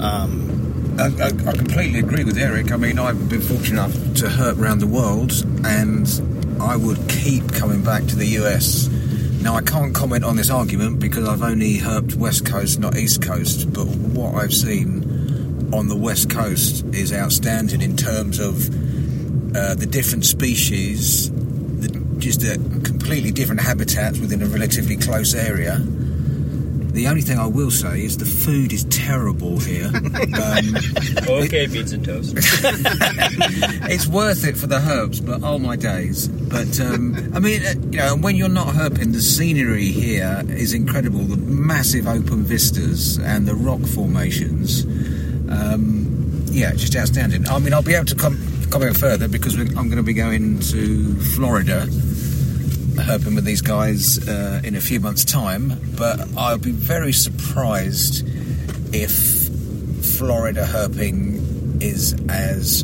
[0.00, 0.56] um,
[0.98, 2.72] I, I, I completely agree with Eric.
[2.72, 5.32] I mean, I've been fortunate enough to herp around the world,
[5.64, 6.08] and
[6.60, 8.88] I would keep coming back to the US.
[9.40, 13.22] Now, I can't comment on this argument because I've only herped West Coast, not East
[13.22, 18.66] Coast, but what I've seen on the West Coast is outstanding in terms of
[19.54, 21.88] uh, the different species, the,
[22.18, 25.80] just the completely different habitats within a relatively close area.
[26.96, 29.84] The only thing I will say is the food is terrible here.
[29.94, 30.76] um,
[31.28, 32.32] Okay, beans and toast.
[33.90, 36.26] it's worth it for the herbs, but oh my days!
[36.26, 40.72] But um, I mean, uh, you know, when you're not herping, the scenery here is
[40.72, 41.20] incredible.
[41.20, 44.84] The massive open vistas and the rock formations.
[45.50, 47.46] Um, yeah, just outstanding.
[47.46, 48.38] I mean, I'll be able to come
[48.70, 51.86] comment further because we're, I'm going to be going to Florida
[52.96, 55.72] herping with these guys uh, in a few months' time.
[55.96, 58.26] But I'll be very surprised
[58.94, 59.48] if
[60.18, 62.82] Florida herping is as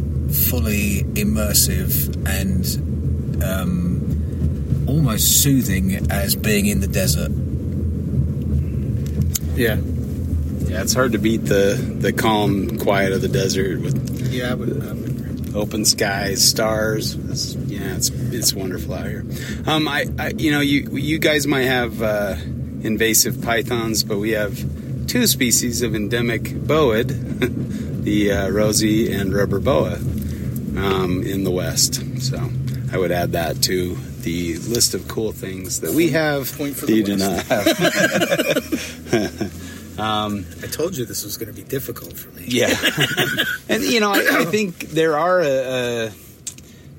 [0.51, 7.31] fully immersive and um, almost soothing as being in the desert.
[9.57, 9.79] Yeah.
[10.71, 14.55] Yeah, it's hard to beat the the calm quiet of the desert with Yeah, I
[14.55, 15.12] would, I would agree.
[15.55, 17.15] Open skies, stars.
[17.15, 19.25] It's, yeah, it's it's wonderful out here.
[19.67, 22.37] Um, I, I you know you you guys might have uh,
[22.83, 24.59] invasive pythons, but we have
[25.07, 27.09] two species of endemic boid,
[28.05, 29.95] the uh, rosy and rubber boa,
[30.77, 32.03] um, in the west.
[32.23, 32.51] So
[32.93, 36.57] I would add that to the list of cool things that we have.
[36.57, 37.67] Point for that the you do not have.
[40.03, 42.45] um, I told you this was going to be difficult for me.
[42.49, 42.75] yeah,
[43.69, 46.13] and you know, I, I think there are a, a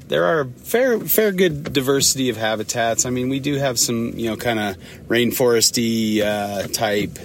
[0.08, 3.06] there are fair fair good diversity of habitats.
[3.06, 7.18] I mean, we do have some you know kind of rainforesty uh, type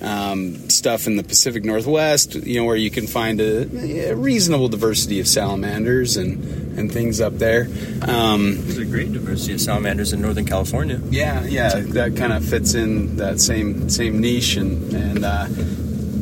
[0.00, 2.34] um, stuff in the Pacific Northwest.
[2.34, 7.20] You know, where you can find a, a reasonable diversity of salamanders and and things
[7.20, 7.66] up there.
[8.02, 11.00] Um, There's a great diversity of salamanders in Northern California.
[11.10, 15.48] yeah, yeah, that kind of fits in that same same niche and and uh,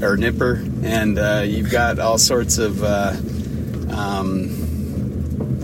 [0.06, 3.12] or nipper, and uh, you've got all sorts of uh,
[3.90, 4.50] um,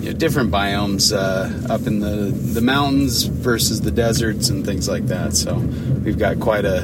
[0.00, 4.88] you know, different biomes uh, up in the the mountains versus the deserts and things
[4.88, 5.34] like that.
[5.34, 6.82] So we've got quite a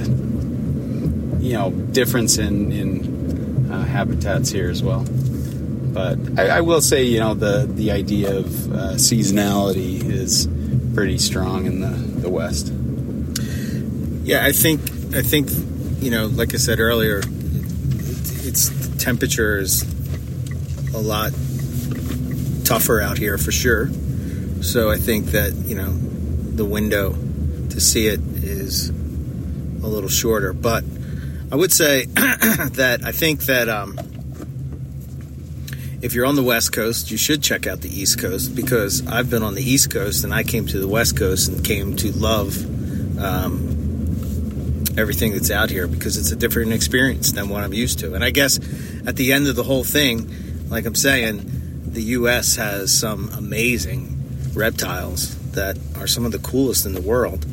[1.48, 5.04] you know difference in in uh, habitats here as well.
[5.94, 10.46] But I, I will say, you know, the the idea of uh, seasonality is
[10.94, 12.70] pretty strong in the the West.
[14.24, 14.82] Yeah, I think
[15.14, 15.48] I think
[16.00, 18.68] you know, like I said earlier, it's
[19.02, 19.82] temperature is
[20.92, 21.32] a lot
[22.64, 23.88] tougher out here for sure.
[24.60, 27.16] So I think that you know the window
[27.70, 30.52] to see it is a little shorter.
[30.52, 30.84] But
[31.50, 33.98] I would say that I think that um,
[36.02, 39.30] if you're on the West Coast, you should check out the East Coast because I've
[39.30, 42.12] been on the East Coast and I came to the West Coast and came to
[42.12, 42.56] love
[43.18, 48.14] um, everything that's out here because it's a different experience than what I'm used to.
[48.14, 48.58] And I guess
[49.06, 51.40] at the end of the whole thing, like I'm saying,
[51.86, 52.56] the U.S.
[52.56, 57.46] has some amazing reptiles that are some of the coolest in the world.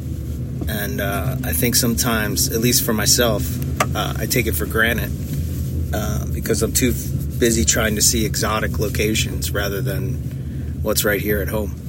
[0.67, 3.43] And uh, I think sometimes, at least for myself,
[3.81, 5.11] uh, I take it for granted
[5.93, 6.93] uh, because I'm too
[7.39, 10.13] busy trying to see exotic locations rather than
[10.81, 11.84] what's right here at home.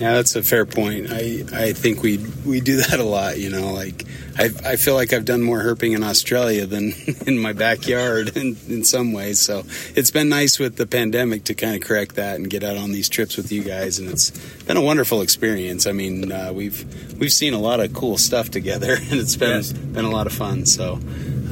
[0.00, 1.06] Yeah, that's a fair point.
[1.10, 3.38] I, I think we we do that a lot.
[3.38, 4.04] You know, like
[4.36, 6.92] I I feel like I've done more herping in Australia than
[7.26, 9.38] in my backyard in, in some ways.
[9.38, 9.62] So
[9.94, 12.90] it's been nice with the pandemic to kind of correct that and get out on
[12.90, 14.30] these trips with you guys, and it's
[14.64, 15.86] been a wonderful experience.
[15.86, 19.50] I mean, uh, we've we've seen a lot of cool stuff together, and it's been
[19.58, 19.72] Yes.
[19.72, 20.66] been a lot of fun.
[20.66, 20.94] So.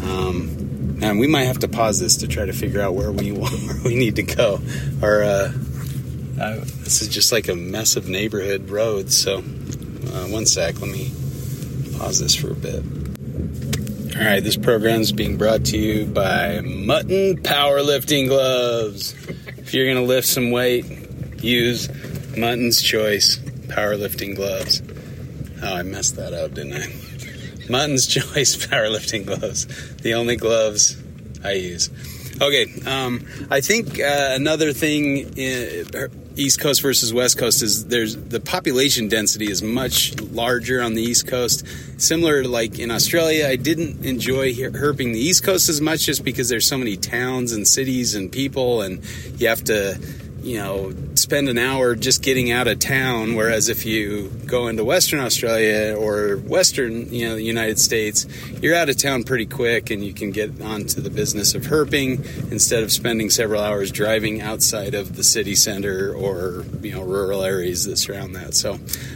[0.02, 3.33] Um, and we might have to pause this to try to figure out where we
[3.33, 3.50] where
[3.85, 4.61] we need to go.
[5.02, 5.52] Our uh,
[6.42, 9.16] uh, this is just like a mess of neighborhood roads.
[9.16, 11.12] So, uh, one sec, let me
[11.96, 12.83] pause this for a bit.
[14.16, 19.14] All right, this program is being brought to you by Mutton Powerlifting Gloves.
[19.57, 20.85] If you're going to lift some weight,
[21.42, 21.88] use
[22.37, 24.83] Mutton's Choice Powerlifting Gloves.
[25.62, 27.70] Oh, I messed that up, didn't I?
[27.70, 29.66] Mutton's Choice Powerlifting Gloves.
[29.98, 31.00] The only gloves
[31.44, 31.88] I use.
[32.40, 35.87] Okay, um, I think uh, another thing, in,
[36.36, 41.02] East Coast versus West Coast, is there's the population density is much larger on the
[41.02, 41.64] East Coast.
[42.00, 46.24] Similar to like in Australia, I didn't enjoy herping the East Coast as much just
[46.24, 49.02] because there's so many towns and cities and people, and
[49.38, 49.98] you have to,
[50.42, 53.35] you know, spend an hour just getting out of town.
[53.37, 58.26] Whereas if you go into Western Australia or Western, you know, the United States,
[58.61, 62.50] you're out of town pretty quick, and you can get onto the business of herping
[62.50, 67.42] instead of spending several hours driving outside of the city center or you know rural
[67.42, 68.55] areas that surround that.
[68.55, 68.74] So,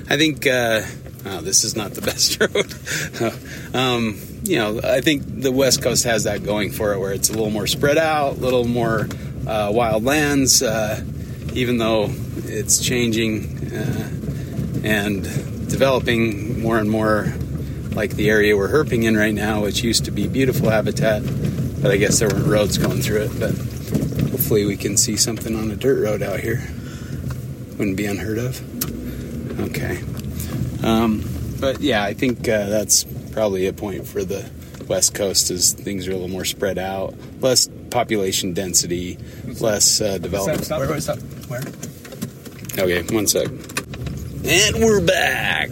[0.09, 0.83] I think uh,
[1.27, 3.75] oh, this is not the best road.
[3.75, 7.31] um, you know, I think the West Coast has that going for it, where it's
[7.31, 9.09] a little more spread out, a little more
[9.47, 10.63] uh, wild lands.
[10.63, 11.05] Uh,
[11.57, 12.11] even though
[12.45, 14.11] it's changing uh,
[14.85, 15.23] and
[15.69, 17.33] developing more and more
[17.93, 21.23] like the area we're herping in right now, which used to be beautiful habitat,
[21.81, 23.41] but I guess there weren't roads going through it.
[23.41, 23.53] But
[24.31, 26.63] hopefully, we can see something on a dirt road out here.
[27.79, 29.61] Wouldn't be unheard of.
[29.61, 30.03] Okay.
[30.83, 31.25] Um,
[31.59, 34.49] but yeah, I think uh, that's probably a point for the
[34.89, 37.67] West Coast is things are a little more spread out, less
[37.97, 39.17] population density,
[39.59, 40.69] less uh, development.
[40.69, 41.17] Where was that?
[41.49, 41.63] Where?
[42.79, 43.49] Okay, one sec.
[43.49, 45.71] And we're back.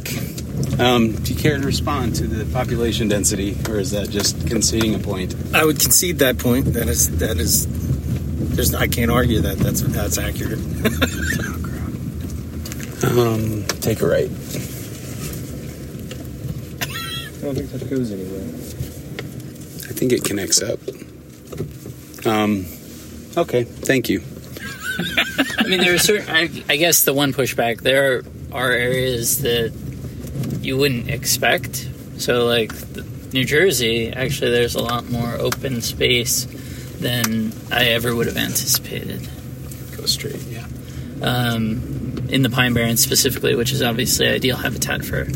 [0.80, 4.94] Um, do you care to respond to the population density, or is that just conceding
[4.94, 5.34] a point?
[5.52, 6.72] I would concede that point.
[6.72, 7.66] That is that is.
[8.56, 9.58] There's I can't argue that.
[9.58, 10.60] That's that's accurate.
[13.04, 14.30] Um, take a right.
[14.30, 14.30] I
[17.44, 18.48] don't think that goes anywhere.
[19.90, 20.80] I think it connects up.
[22.26, 22.66] Um,
[23.36, 24.22] okay, thank you.
[25.58, 26.28] I mean, there are certain.
[26.28, 29.72] I, I guess the one pushback there are areas that
[30.60, 31.88] you wouldn't expect.
[32.18, 32.72] So, like
[33.32, 36.46] New Jersey, actually, there's a lot more open space
[37.00, 39.28] than I ever would have anticipated.
[39.96, 40.66] Go straight, yeah.
[41.22, 45.26] Um, in the Pine Barrens specifically, which is obviously ideal habitat for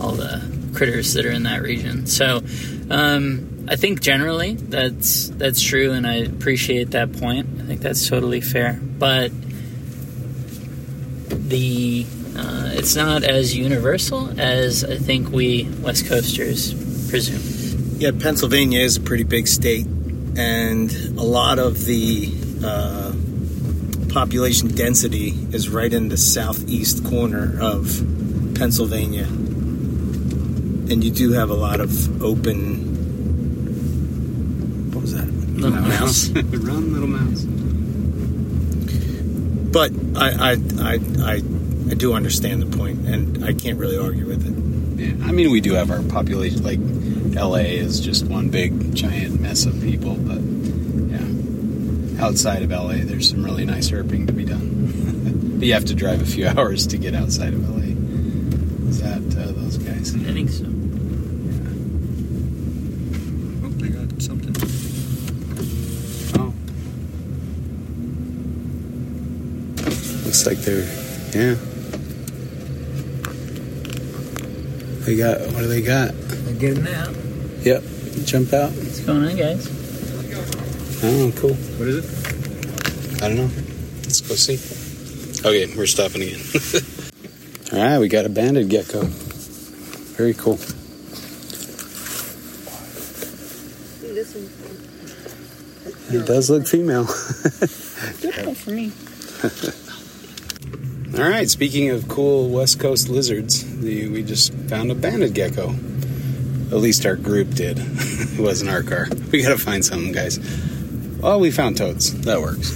[0.00, 0.42] all the
[0.74, 2.06] critters that are in that region.
[2.06, 2.42] So,
[2.90, 7.48] um, I think generally that's that's true, and I appreciate that point.
[7.60, 9.32] I think that's totally fair, but
[11.48, 16.74] the uh, it's not as universal as I think we West Coasters
[17.08, 17.96] presume.
[17.98, 19.86] Yeah, Pennsylvania is a pretty big state,
[20.36, 22.30] and a lot of the
[22.64, 23.12] uh,
[24.12, 28.02] population density is right in the southeast corner of
[28.54, 29.24] Pennsylvania.
[30.88, 32.94] And you do have a lot of open.
[34.92, 35.26] What was that?
[35.26, 36.28] Little mouse.
[36.30, 37.44] Run, little mouse.
[39.72, 41.34] But I, I, I, I,
[41.90, 44.54] I do understand the point, and I can't really argue with it.
[44.96, 46.62] Yeah, I mean, we do have our population.
[46.62, 46.78] Like,
[47.36, 53.28] LA is just one big giant mess of people, but yeah, outside of LA, there's
[53.28, 55.58] some really nice herping to be done.
[55.58, 57.92] but you have to drive a few hours to get outside of LA.
[58.88, 60.14] Is that uh, those guys?
[60.14, 60.64] I think so.
[63.62, 64.56] Oh, they got something.
[66.38, 66.54] Oh,
[70.36, 70.84] looks like they're
[71.32, 71.54] yeah.
[75.04, 76.12] They got what do they got?
[76.12, 77.14] They're getting out.
[77.62, 77.82] Yep,
[78.24, 78.70] jump out.
[78.72, 79.66] What's going on, guys?
[81.02, 81.54] Oh, cool.
[81.54, 83.22] What is it?
[83.22, 83.50] I don't know.
[84.02, 84.58] Let's go see.
[85.46, 86.40] Okay, we're stopping again.
[87.72, 89.04] All right, we got a banded gecko.
[89.04, 90.58] Very cool.
[96.08, 97.04] It does look female.
[98.20, 98.92] Good for me.
[101.18, 105.70] All right, speaking of cool West Coast lizards, the, we just found a banded gecko.
[105.70, 107.78] At least our group did.
[107.80, 109.06] it wasn't our car.
[109.32, 110.38] We got to find something, guys.
[111.18, 112.12] Well, we found toads.
[112.20, 112.70] That works.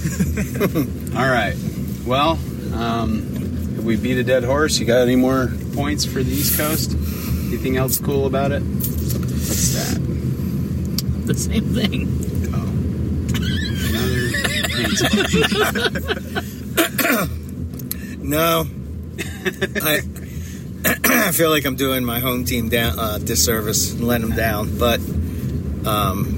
[1.15, 1.55] All right.
[2.03, 2.39] Well,
[2.73, 4.79] um, we beat a dead horse?
[4.79, 6.93] You got any more points for the East Coast?
[6.93, 8.63] Anything else cool about it?
[8.63, 9.99] What's that?
[11.27, 12.07] The same thing.
[12.55, 12.69] Oh.
[16.31, 16.40] Another
[18.31, 18.65] No,
[19.81, 19.99] I,
[20.85, 24.77] I feel like I'm doing my home team down uh, disservice and letting them down.
[24.77, 25.01] But,
[25.85, 26.37] um,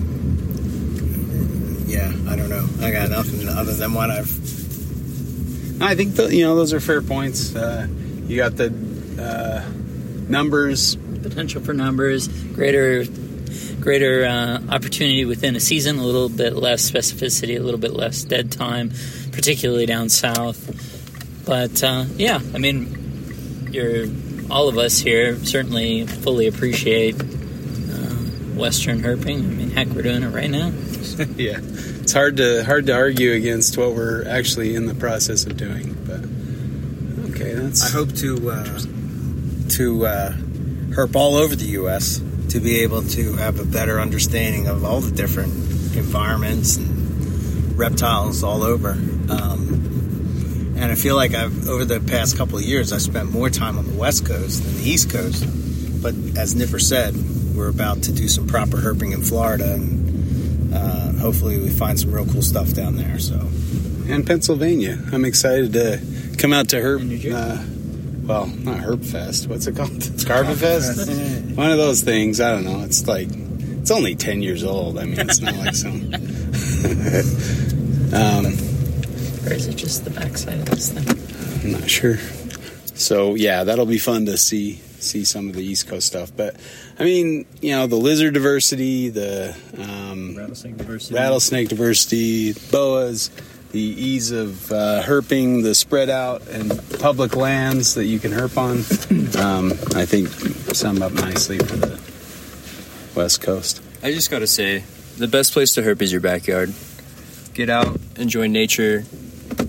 [1.86, 2.68] yeah, I don't know.
[2.82, 4.28] I got nothing other than what I've.
[5.84, 7.56] I think the, you know those are fair points.
[7.56, 7.86] Uh,
[8.26, 8.74] you got the
[9.20, 9.64] uh,
[10.28, 10.96] numbers.
[10.96, 13.06] Potential for numbers, greater
[13.80, 18.24] greater uh, opportunity within a season, a little bit less specificity, a little bit less
[18.24, 18.92] dead time,
[19.32, 20.93] particularly down south.
[21.46, 24.08] But uh, yeah, I mean, you're
[24.50, 28.16] all of us here certainly fully appreciate uh,
[28.56, 29.40] Western herping.
[29.40, 30.68] I mean, heck, we're doing it right now.
[31.36, 31.60] yeah,
[32.02, 35.94] it's hard to hard to argue against what we're actually in the process of doing.
[36.06, 38.80] But okay, that's I hope to uh,
[39.72, 40.32] to uh,
[40.94, 42.22] herp all over the U.S.
[42.50, 45.54] to be able to have a better understanding of all the different
[45.96, 48.92] environments and reptiles all over.
[48.92, 49.73] Um,
[50.84, 53.78] and I feel like I've over the past couple of years, I've spent more time
[53.78, 55.46] on the West Coast than the East Coast.
[56.02, 57.16] But as Nipper said,
[57.56, 62.12] we're about to do some proper herping in Florida, and uh, hopefully we find some
[62.12, 63.18] real cool stuff down there.
[63.18, 63.36] So
[64.10, 65.00] and Pennsylvania.
[65.14, 66.02] I'm excited to
[66.38, 67.00] come out to Herb.
[67.00, 67.34] In New Jersey.
[67.34, 67.64] Uh,
[68.28, 69.48] well, not Herp Fest.
[69.48, 69.90] What's it called?
[70.26, 71.10] Carpet Fest.
[71.56, 72.42] One of those things.
[72.42, 72.84] I don't know.
[72.84, 75.00] It's like it's only ten years old.
[75.00, 76.14] I mean, it's not like some.
[78.14, 78.73] um,
[79.46, 81.74] Or is it just the backside of this thing?
[81.74, 82.18] I'm not sure.
[82.96, 86.32] So yeah, that'll be fun to see see some of the East Coast stuff.
[86.36, 86.56] But
[86.98, 91.16] I mean, you know, the lizard diversity, the um, Rattlesnake diversity.
[91.16, 93.30] rattlesnake diversity, boas,
[93.72, 98.58] the ease of uh, herping, the spread out and public lands that you can herp
[98.58, 98.84] on.
[99.44, 100.30] Um, I think
[100.76, 102.00] sum up nicely for the
[103.16, 103.82] West Coast.
[104.02, 104.84] I just gotta say,
[105.18, 106.74] the best place to herp is your backyard.
[107.54, 109.06] Get out, enjoy nature,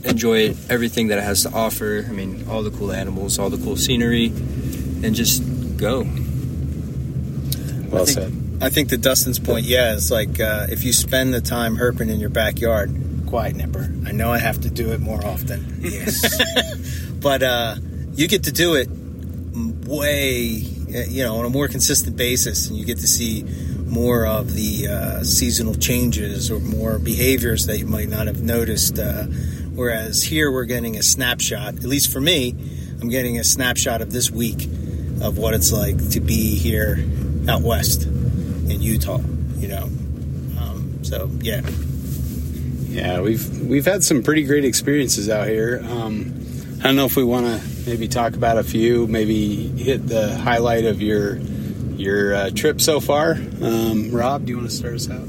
[0.05, 2.05] enjoy everything that it has to offer.
[2.09, 5.43] I mean, all the cool animals, all the cool scenery, and just
[5.76, 6.03] go.
[7.91, 8.32] Well I think, said.
[8.61, 12.11] I think to Dustin's point, yeah, it's like uh, if you spend the time herping
[12.11, 12.95] in your backyard,
[13.26, 13.93] quiet nipper.
[14.07, 15.78] I know I have to do it more often.
[15.80, 16.24] Yes.
[17.20, 17.76] but uh,
[18.14, 18.89] you get to do it
[19.87, 20.62] way,
[20.95, 23.43] uh, you know, on a more consistent basis, and you get to see
[23.87, 28.99] more of the uh, seasonal changes or more behaviors that you might not have noticed.
[28.99, 29.26] Uh,
[29.75, 31.75] whereas here, we're getting a snapshot.
[31.75, 32.55] At least for me,
[33.01, 34.64] I'm getting a snapshot of this week
[35.22, 37.05] of what it's like to be here
[37.49, 39.20] out west in Utah.
[39.57, 39.85] You know,
[40.59, 41.62] um, so yeah.
[42.89, 45.81] Yeah, we've we've had some pretty great experiences out here.
[45.85, 46.33] Um,
[46.79, 50.37] I don't know if we want to maybe talk about a few, maybe hit the
[50.37, 51.37] highlight of your
[51.97, 53.33] your uh, trip so far.
[53.62, 55.27] Um, Rob, do you want to start us out?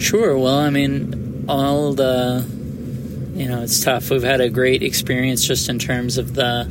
[0.00, 0.38] Sure.
[0.38, 2.46] Well, I mean, all the,
[3.38, 4.10] you know, it's tough.
[4.10, 6.62] We've had a great experience just in terms of the,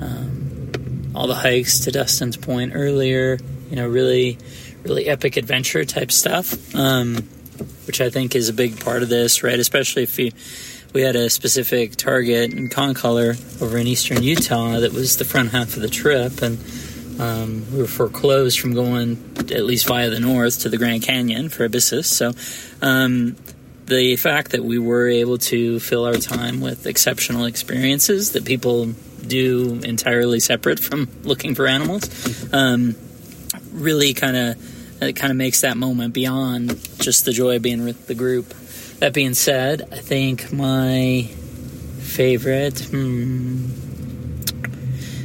[0.00, 3.38] um, all the hikes to Dustin's point earlier.
[3.70, 4.38] You know, really,
[4.82, 7.16] really epic adventure type stuff, um,
[7.86, 9.58] which I think is a big part of this, right?
[9.58, 10.32] Especially if you,
[10.92, 15.50] we had a specific target in Concolor over in eastern Utah that was the front
[15.52, 16.58] half of the trip, and
[17.20, 21.48] um, we were foreclosed from going at least via the north to the Grand Canyon
[21.48, 22.06] for Abyssus.
[22.06, 22.32] So
[22.84, 23.36] um,
[23.86, 28.86] the fact that we were able to fill our time with exceptional experiences that people
[29.26, 32.94] do entirely separate from looking for animals um,
[33.72, 34.56] really kind of
[35.02, 38.48] it kind of makes that moment beyond just the joy of being with the group.
[39.00, 41.28] That being said, I think my
[41.98, 42.78] favorite.
[42.80, 43.70] Hmm,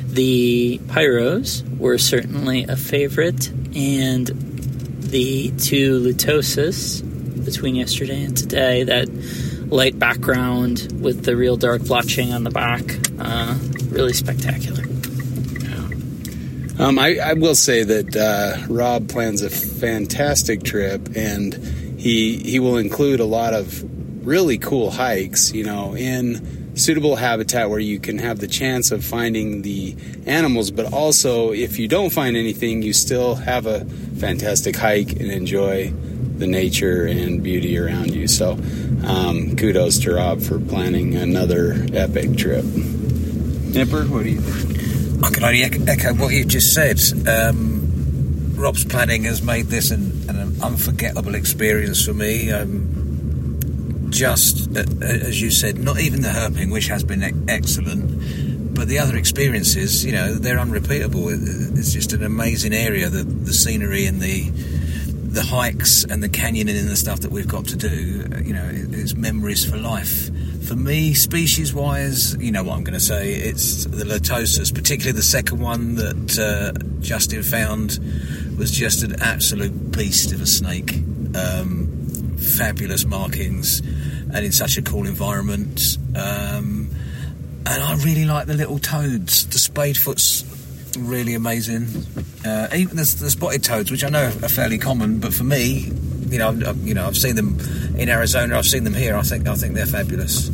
[0.07, 7.03] the Pyros were certainly a favorite, and the two Lutosus
[7.47, 9.07] between yesterday and today, that
[9.71, 12.83] light background with the real dark blotching on the back,
[13.19, 13.57] uh,
[13.89, 14.83] really spectacular.
[16.77, 21.53] Um, I, I will say that uh, Rob plans a fantastic trip, and
[21.97, 23.83] he he will include a lot of
[24.27, 25.53] really cool hikes.
[25.53, 29.95] You know, in suitable habitat where you can have the chance of finding the
[30.27, 33.83] animals, but also if you don't find anything, you still have a
[34.19, 35.91] fantastic hike and enjoy
[36.39, 38.27] the nature and beauty around you.
[38.27, 38.53] So,
[39.05, 42.65] um, kudos to Rob for planning another epic trip.
[42.65, 45.23] Nipper, what do you think?
[45.23, 46.99] I can only echo what you've just said.
[47.27, 52.51] Um, Rob's planning has made this an, an unforgettable experience for me.
[52.51, 58.73] Um, just uh, as you said, not even the herping, which has been e- excellent,
[58.73, 61.29] but the other experiences, you know, they're unrepeatable.
[61.29, 63.09] It's just an amazing area.
[63.09, 64.51] The, the scenery and the
[65.27, 68.53] the hikes and the canyoning and the stuff that we've got to do, uh, you
[68.53, 70.29] know, it's memories for life.
[70.65, 75.15] For me, species wise, you know what I'm going to say, it's the Lutosus, particularly
[75.15, 77.99] the second one that uh, Justin found
[78.57, 80.93] was just an absolute beast of a snake.
[81.35, 81.97] Um,
[82.37, 85.97] fabulous markings and in such a cool environment.
[86.15, 86.89] Um,
[87.65, 89.45] and I really like the little toads.
[89.47, 90.41] The spadefoot's
[90.95, 91.87] really amazing.
[92.45, 95.91] Uh, even the, the spotted toads, which I know are fairly common, but for me,
[96.29, 97.59] you know, I've, you know, I've seen them
[97.97, 98.57] in Arizona.
[98.57, 99.15] I've seen them here.
[99.15, 100.49] I think I think they're fabulous.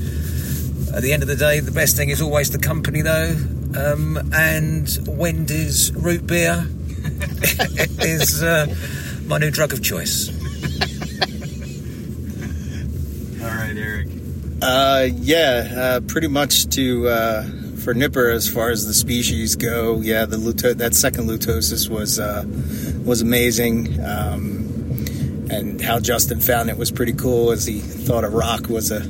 [0.93, 3.35] At the end of the day, the best thing is always the company, though.
[3.75, 6.67] Um, and Wendy's root beer
[7.99, 8.67] is uh,
[9.25, 10.29] my new drug of choice.
[13.41, 14.07] All right, Eric.
[14.61, 17.43] Uh, yeah, uh, pretty much to uh,
[17.83, 19.99] for Nipper as far as the species go.
[19.99, 22.45] Yeah, the luto- that second lutosus was uh,
[23.05, 27.51] was amazing, um, and how Justin found it was pretty cool.
[27.51, 29.03] As he thought a rock was a,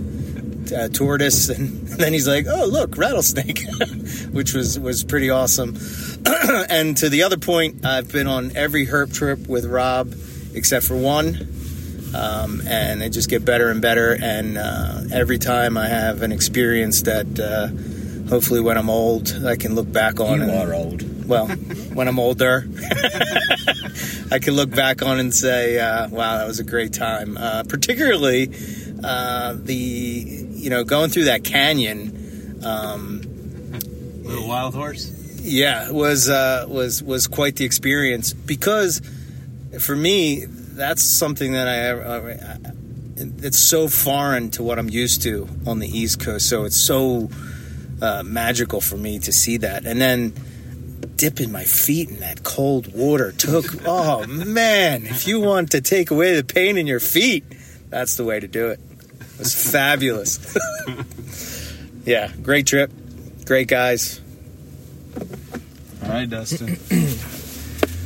[0.76, 3.62] a tortoise, and then he's like, "Oh, look, rattlesnake,"
[4.32, 5.78] which was was pretty awesome.
[6.70, 10.14] and to the other point, I've been on every herp trip with Rob
[10.56, 11.54] except for one
[12.14, 14.16] um, and they just get better and better.
[14.22, 17.70] And uh, every time I have an experience that uh,
[18.34, 20.40] hopefully when I'm old, I can look back on.
[20.40, 21.28] You and, are old.
[21.28, 21.48] Well,
[21.94, 22.66] when I'm older,
[24.32, 27.62] I can look back on and say, uh, "Wow, that was a great time." Uh,
[27.70, 28.50] particularly
[29.04, 32.60] uh, the you know going through that canyon.
[32.66, 33.22] Um,
[34.24, 35.12] Little wild horse.
[35.40, 39.00] Yeah, was uh, was was quite the experience because
[39.80, 42.72] for me that's something that I, uh,
[43.44, 46.50] it's so foreign to what I'm used to on the East Coast.
[46.50, 47.30] So it's so
[48.04, 50.34] uh, magical for me to see that, and then
[51.16, 53.66] dipping my feet in that cold water took.
[53.86, 57.46] oh man, if you want to take away the pain in your feet,
[57.90, 58.80] that's the way to do it.
[59.20, 60.58] It was fabulous.
[62.06, 62.92] yeah, great trip,
[63.46, 64.20] great guys.
[66.04, 66.68] All right, Dustin.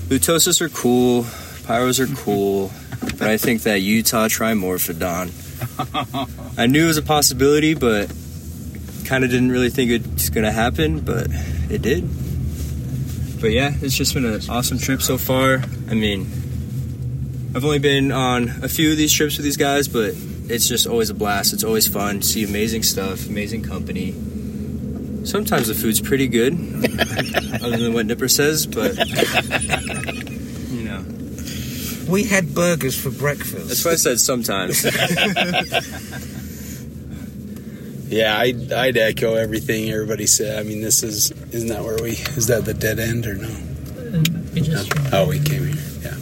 [0.10, 1.24] Lutosus are cool.
[1.24, 2.72] Pyros are cool.
[3.18, 5.34] but I think that Utah Trimorphodon.
[6.58, 8.14] I knew it was a possibility, but
[9.08, 11.28] kind of didn't really think it was going to happen, but
[11.70, 12.03] it did.
[13.39, 15.64] But yeah, it's just been an awesome trip so far.
[15.89, 16.22] I mean,
[17.55, 20.14] I've only been on a few of these trips with these guys, but
[20.49, 21.53] it's just always a blast.
[21.53, 22.20] It's always fun.
[22.20, 24.12] to See amazing stuff, amazing company.
[25.24, 26.53] Sometimes the food's pretty good,
[27.64, 28.97] other than what Nipper says, but
[30.70, 31.05] you know.
[32.10, 33.68] We had burgers for breakfast.
[33.68, 34.86] That's why I said sometimes.
[38.08, 40.60] Yeah, I'd, I'd echo everything everybody said.
[40.60, 43.49] I mean, this is isn't that where we is that the dead end or no?
[44.53, 45.84] We just Oh, we came here.
[46.01, 46.16] Yeah.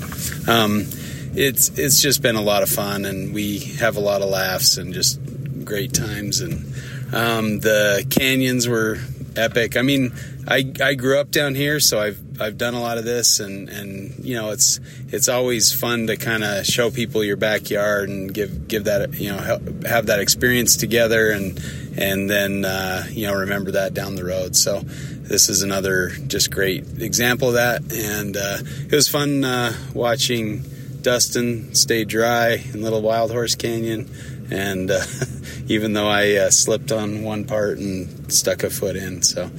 [0.48, 0.88] Um,
[1.36, 4.78] it's it's just been a lot of fun, and we have a lot of laughs
[4.78, 5.20] and just
[5.64, 6.42] great times.
[6.42, 6.74] And
[7.14, 8.98] um, the canyons were
[9.36, 9.78] epic.
[9.78, 10.14] I mean,
[10.48, 13.70] I I grew up down here, so I've I've done a lot of this, and
[13.70, 14.80] and you know, it's
[15.10, 19.30] it's always fun to kind of show people your backyard and give give that you
[19.30, 21.60] know help, have that experience together, and
[21.98, 24.56] and then uh, you know remember that down the road.
[24.56, 29.74] So this is another just great example of that, and uh, it was fun uh,
[29.94, 30.64] watching
[31.02, 34.10] Dustin stay dry in Little Wild Horse Canyon,
[34.52, 35.02] and uh,
[35.68, 39.50] even though I uh, slipped on one part and stuck a foot in, so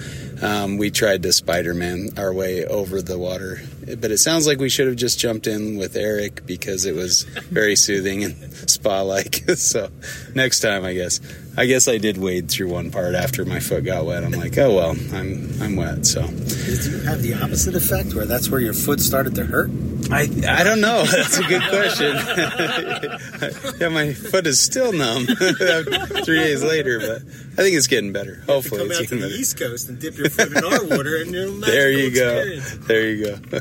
[0.42, 3.60] um, we tried to Spider-Man our way over the water.
[3.98, 7.22] But it sounds like we should have just jumped in with Eric because it was
[7.50, 9.36] very soothing and spa-like.
[9.56, 9.88] so
[10.34, 11.20] next time, I guess.
[11.58, 14.24] I guess I did wade through one part after my foot got wet.
[14.24, 16.04] I'm like, oh well, I'm I'm wet.
[16.04, 19.70] So Did you have the opposite effect where that's where your foot started to hurt?
[20.10, 21.04] I I don't know.
[21.10, 22.16] That's a good question.
[23.80, 25.26] yeah, my foot is still numb
[26.24, 28.42] three days later, but I think it's getting better.
[28.46, 29.34] Hopefully, come out to the better.
[29.34, 32.58] East Coast and dip your foot in our water, and you'll There you go.
[32.86, 33.60] There you go.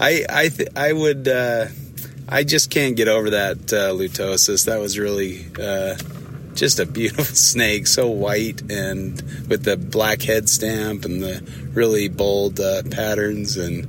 [0.00, 1.28] I I th- I would.
[1.28, 1.66] Uh,
[2.28, 4.64] I just can't get over that uh, lutosus.
[4.64, 5.96] That was really uh,
[6.54, 11.42] just a beautiful snake, so white and with the black head stamp and the
[11.74, 13.86] really bold uh, patterns, and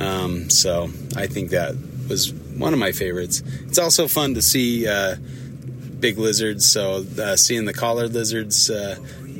[0.00, 1.74] um, so I think that
[2.08, 3.42] was one of my favorites.
[3.66, 5.16] It's also fun to see uh,
[5.98, 6.70] big lizards.
[6.70, 8.96] So uh, seeing the collared lizards, uh,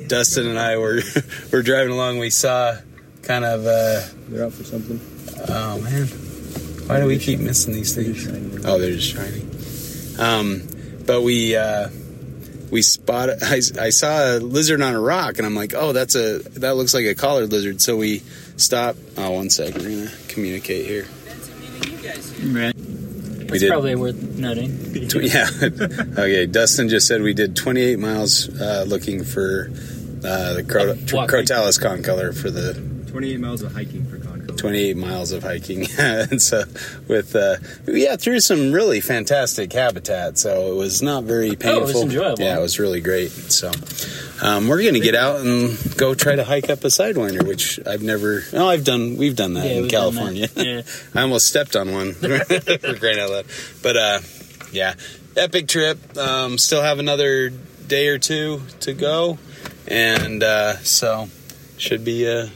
[0.07, 1.01] Dustin and I were
[1.53, 2.19] were driving along.
[2.19, 2.77] We saw
[3.23, 3.67] kind of.
[3.67, 5.01] Uh, They're out for something.
[5.49, 6.07] Oh man,
[6.89, 8.27] why do we keep missing these things?
[8.65, 9.43] Oh, they're just shiny.
[10.19, 10.67] Um,
[11.07, 11.89] but we uh,
[12.71, 13.39] we spotted.
[13.43, 16.77] I, I saw a lizard on a rock, and I'm like, oh, that's a that
[16.77, 17.81] looks like a collared lizard.
[17.81, 18.23] So we
[18.57, 18.97] stop.
[19.17, 19.75] Oh, one sec.
[19.75, 21.07] We're gonna communicate here.
[22.45, 22.75] Right.
[22.77, 22.83] We
[23.51, 23.71] That's did.
[23.71, 24.77] probably worth noting.
[25.09, 25.49] Tw- yeah.
[25.63, 26.47] okay.
[26.47, 29.71] Dustin just said we did 28 miles uh, looking for
[30.25, 31.31] uh, the Cro- Of what?
[31.31, 32.75] Crotalus concolor for the
[33.11, 34.17] 28 miles of hiking for.
[34.47, 35.87] 28 miles of hiking.
[35.99, 36.65] And so
[37.09, 40.39] with uh yeah through some really fantastic habitat.
[40.39, 42.43] So it was not very painful Oh, it was enjoyable.
[42.43, 43.31] yeah it was really great.
[43.31, 43.71] So
[44.43, 48.03] um, we're gonna get out and go try to hike up a sidewinder which i've
[48.03, 50.67] never oh i've done we've done that Yeah, in california that.
[50.67, 50.83] Yeah.
[51.15, 52.13] i almost stepped on one.
[52.13, 53.47] For out loud
[53.83, 54.21] but uh
[54.73, 54.95] yeah.
[55.37, 55.99] Epic trip.
[56.19, 59.39] Um still have another day or two to go.
[59.89, 61.29] And uh so
[61.79, 62.49] should be uh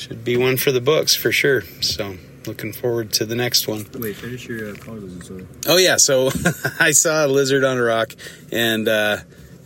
[0.00, 1.62] should be one for the books for sure.
[1.82, 3.86] So looking forward to the next one.
[3.98, 5.46] Wait, finish your uh, collar lizard story.
[5.66, 6.30] Oh yeah, so
[6.80, 8.14] I saw a lizard on a rock,
[8.50, 9.18] and uh,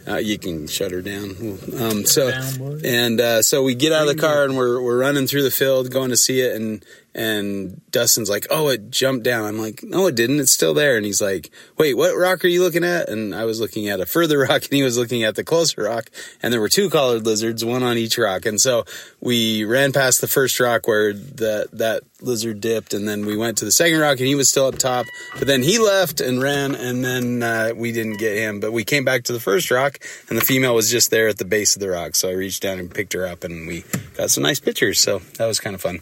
[0.06, 1.58] uh, you can shut her down.
[1.78, 4.98] Um, so Down, and uh, so we get out of the car and we're we're
[4.98, 6.84] running through the field going to see it, and
[7.14, 10.40] and Dustin's like, "Oh, it jumped down." I'm like, "No, it didn't.
[10.40, 13.44] It's still there." And he's like, "Wait, what rock are you looking at?" And I
[13.44, 16.10] was looking at a further rock, and he was looking at the closer rock,
[16.42, 18.46] and there were two collared lizards, one on each rock.
[18.46, 18.84] And so
[19.20, 23.58] we ran past the first rock where that that lizard dipped, and then we went
[23.58, 25.06] to the second rock, and he was still up top.
[25.38, 28.60] But then he left and ran, and then uh, we didn't get him.
[28.60, 29.98] But we came back to the first rock,
[30.28, 32.14] and the female was just there at the base of the rock.
[32.14, 33.84] So I reached down and picked her up, and we
[34.16, 35.00] got some nice pictures.
[35.00, 36.00] So that was kind of fun.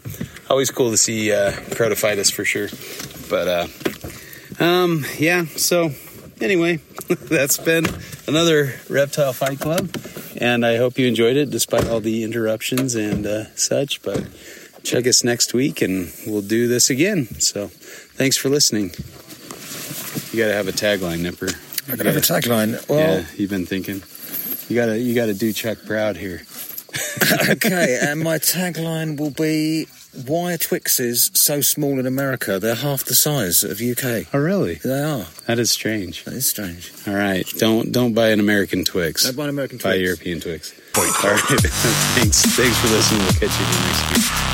[0.49, 2.69] Always cool to see uh, Crotaphytus for sure.
[3.29, 5.45] But uh, um, yeah.
[5.45, 5.91] So
[6.41, 7.85] anyway, that's been
[8.27, 9.89] another Reptile Fight Club,
[10.39, 14.01] and I hope you enjoyed it despite all the interruptions and uh, such.
[14.01, 14.27] But
[14.83, 17.25] check us next week, and we'll do this again.
[17.39, 18.91] So, thanks for listening.
[20.31, 21.49] You got to have a tagline, Nipper.
[21.91, 22.87] I could have a tagline.
[22.87, 24.03] Well, yeah, you've been thinking.
[24.69, 26.43] You gotta, you gotta do Chuck proud here.
[27.49, 32.59] okay, and my tagline will be why are Twixes so small in America?
[32.59, 34.27] They're half the size of UK.
[34.33, 34.75] Oh, really?
[34.75, 35.25] They are.
[35.47, 36.23] That is strange.
[36.25, 36.91] That is strange.
[37.07, 39.23] All right, don't don't buy an American Twix.
[39.23, 39.95] Don't buy an American Twix.
[39.95, 39.95] Buy.
[39.95, 40.73] European Twix.
[40.95, 42.41] All right, thanks.
[42.45, 43.21] Thanks for listening.
[43.21, 44.52] We'll catch you next week.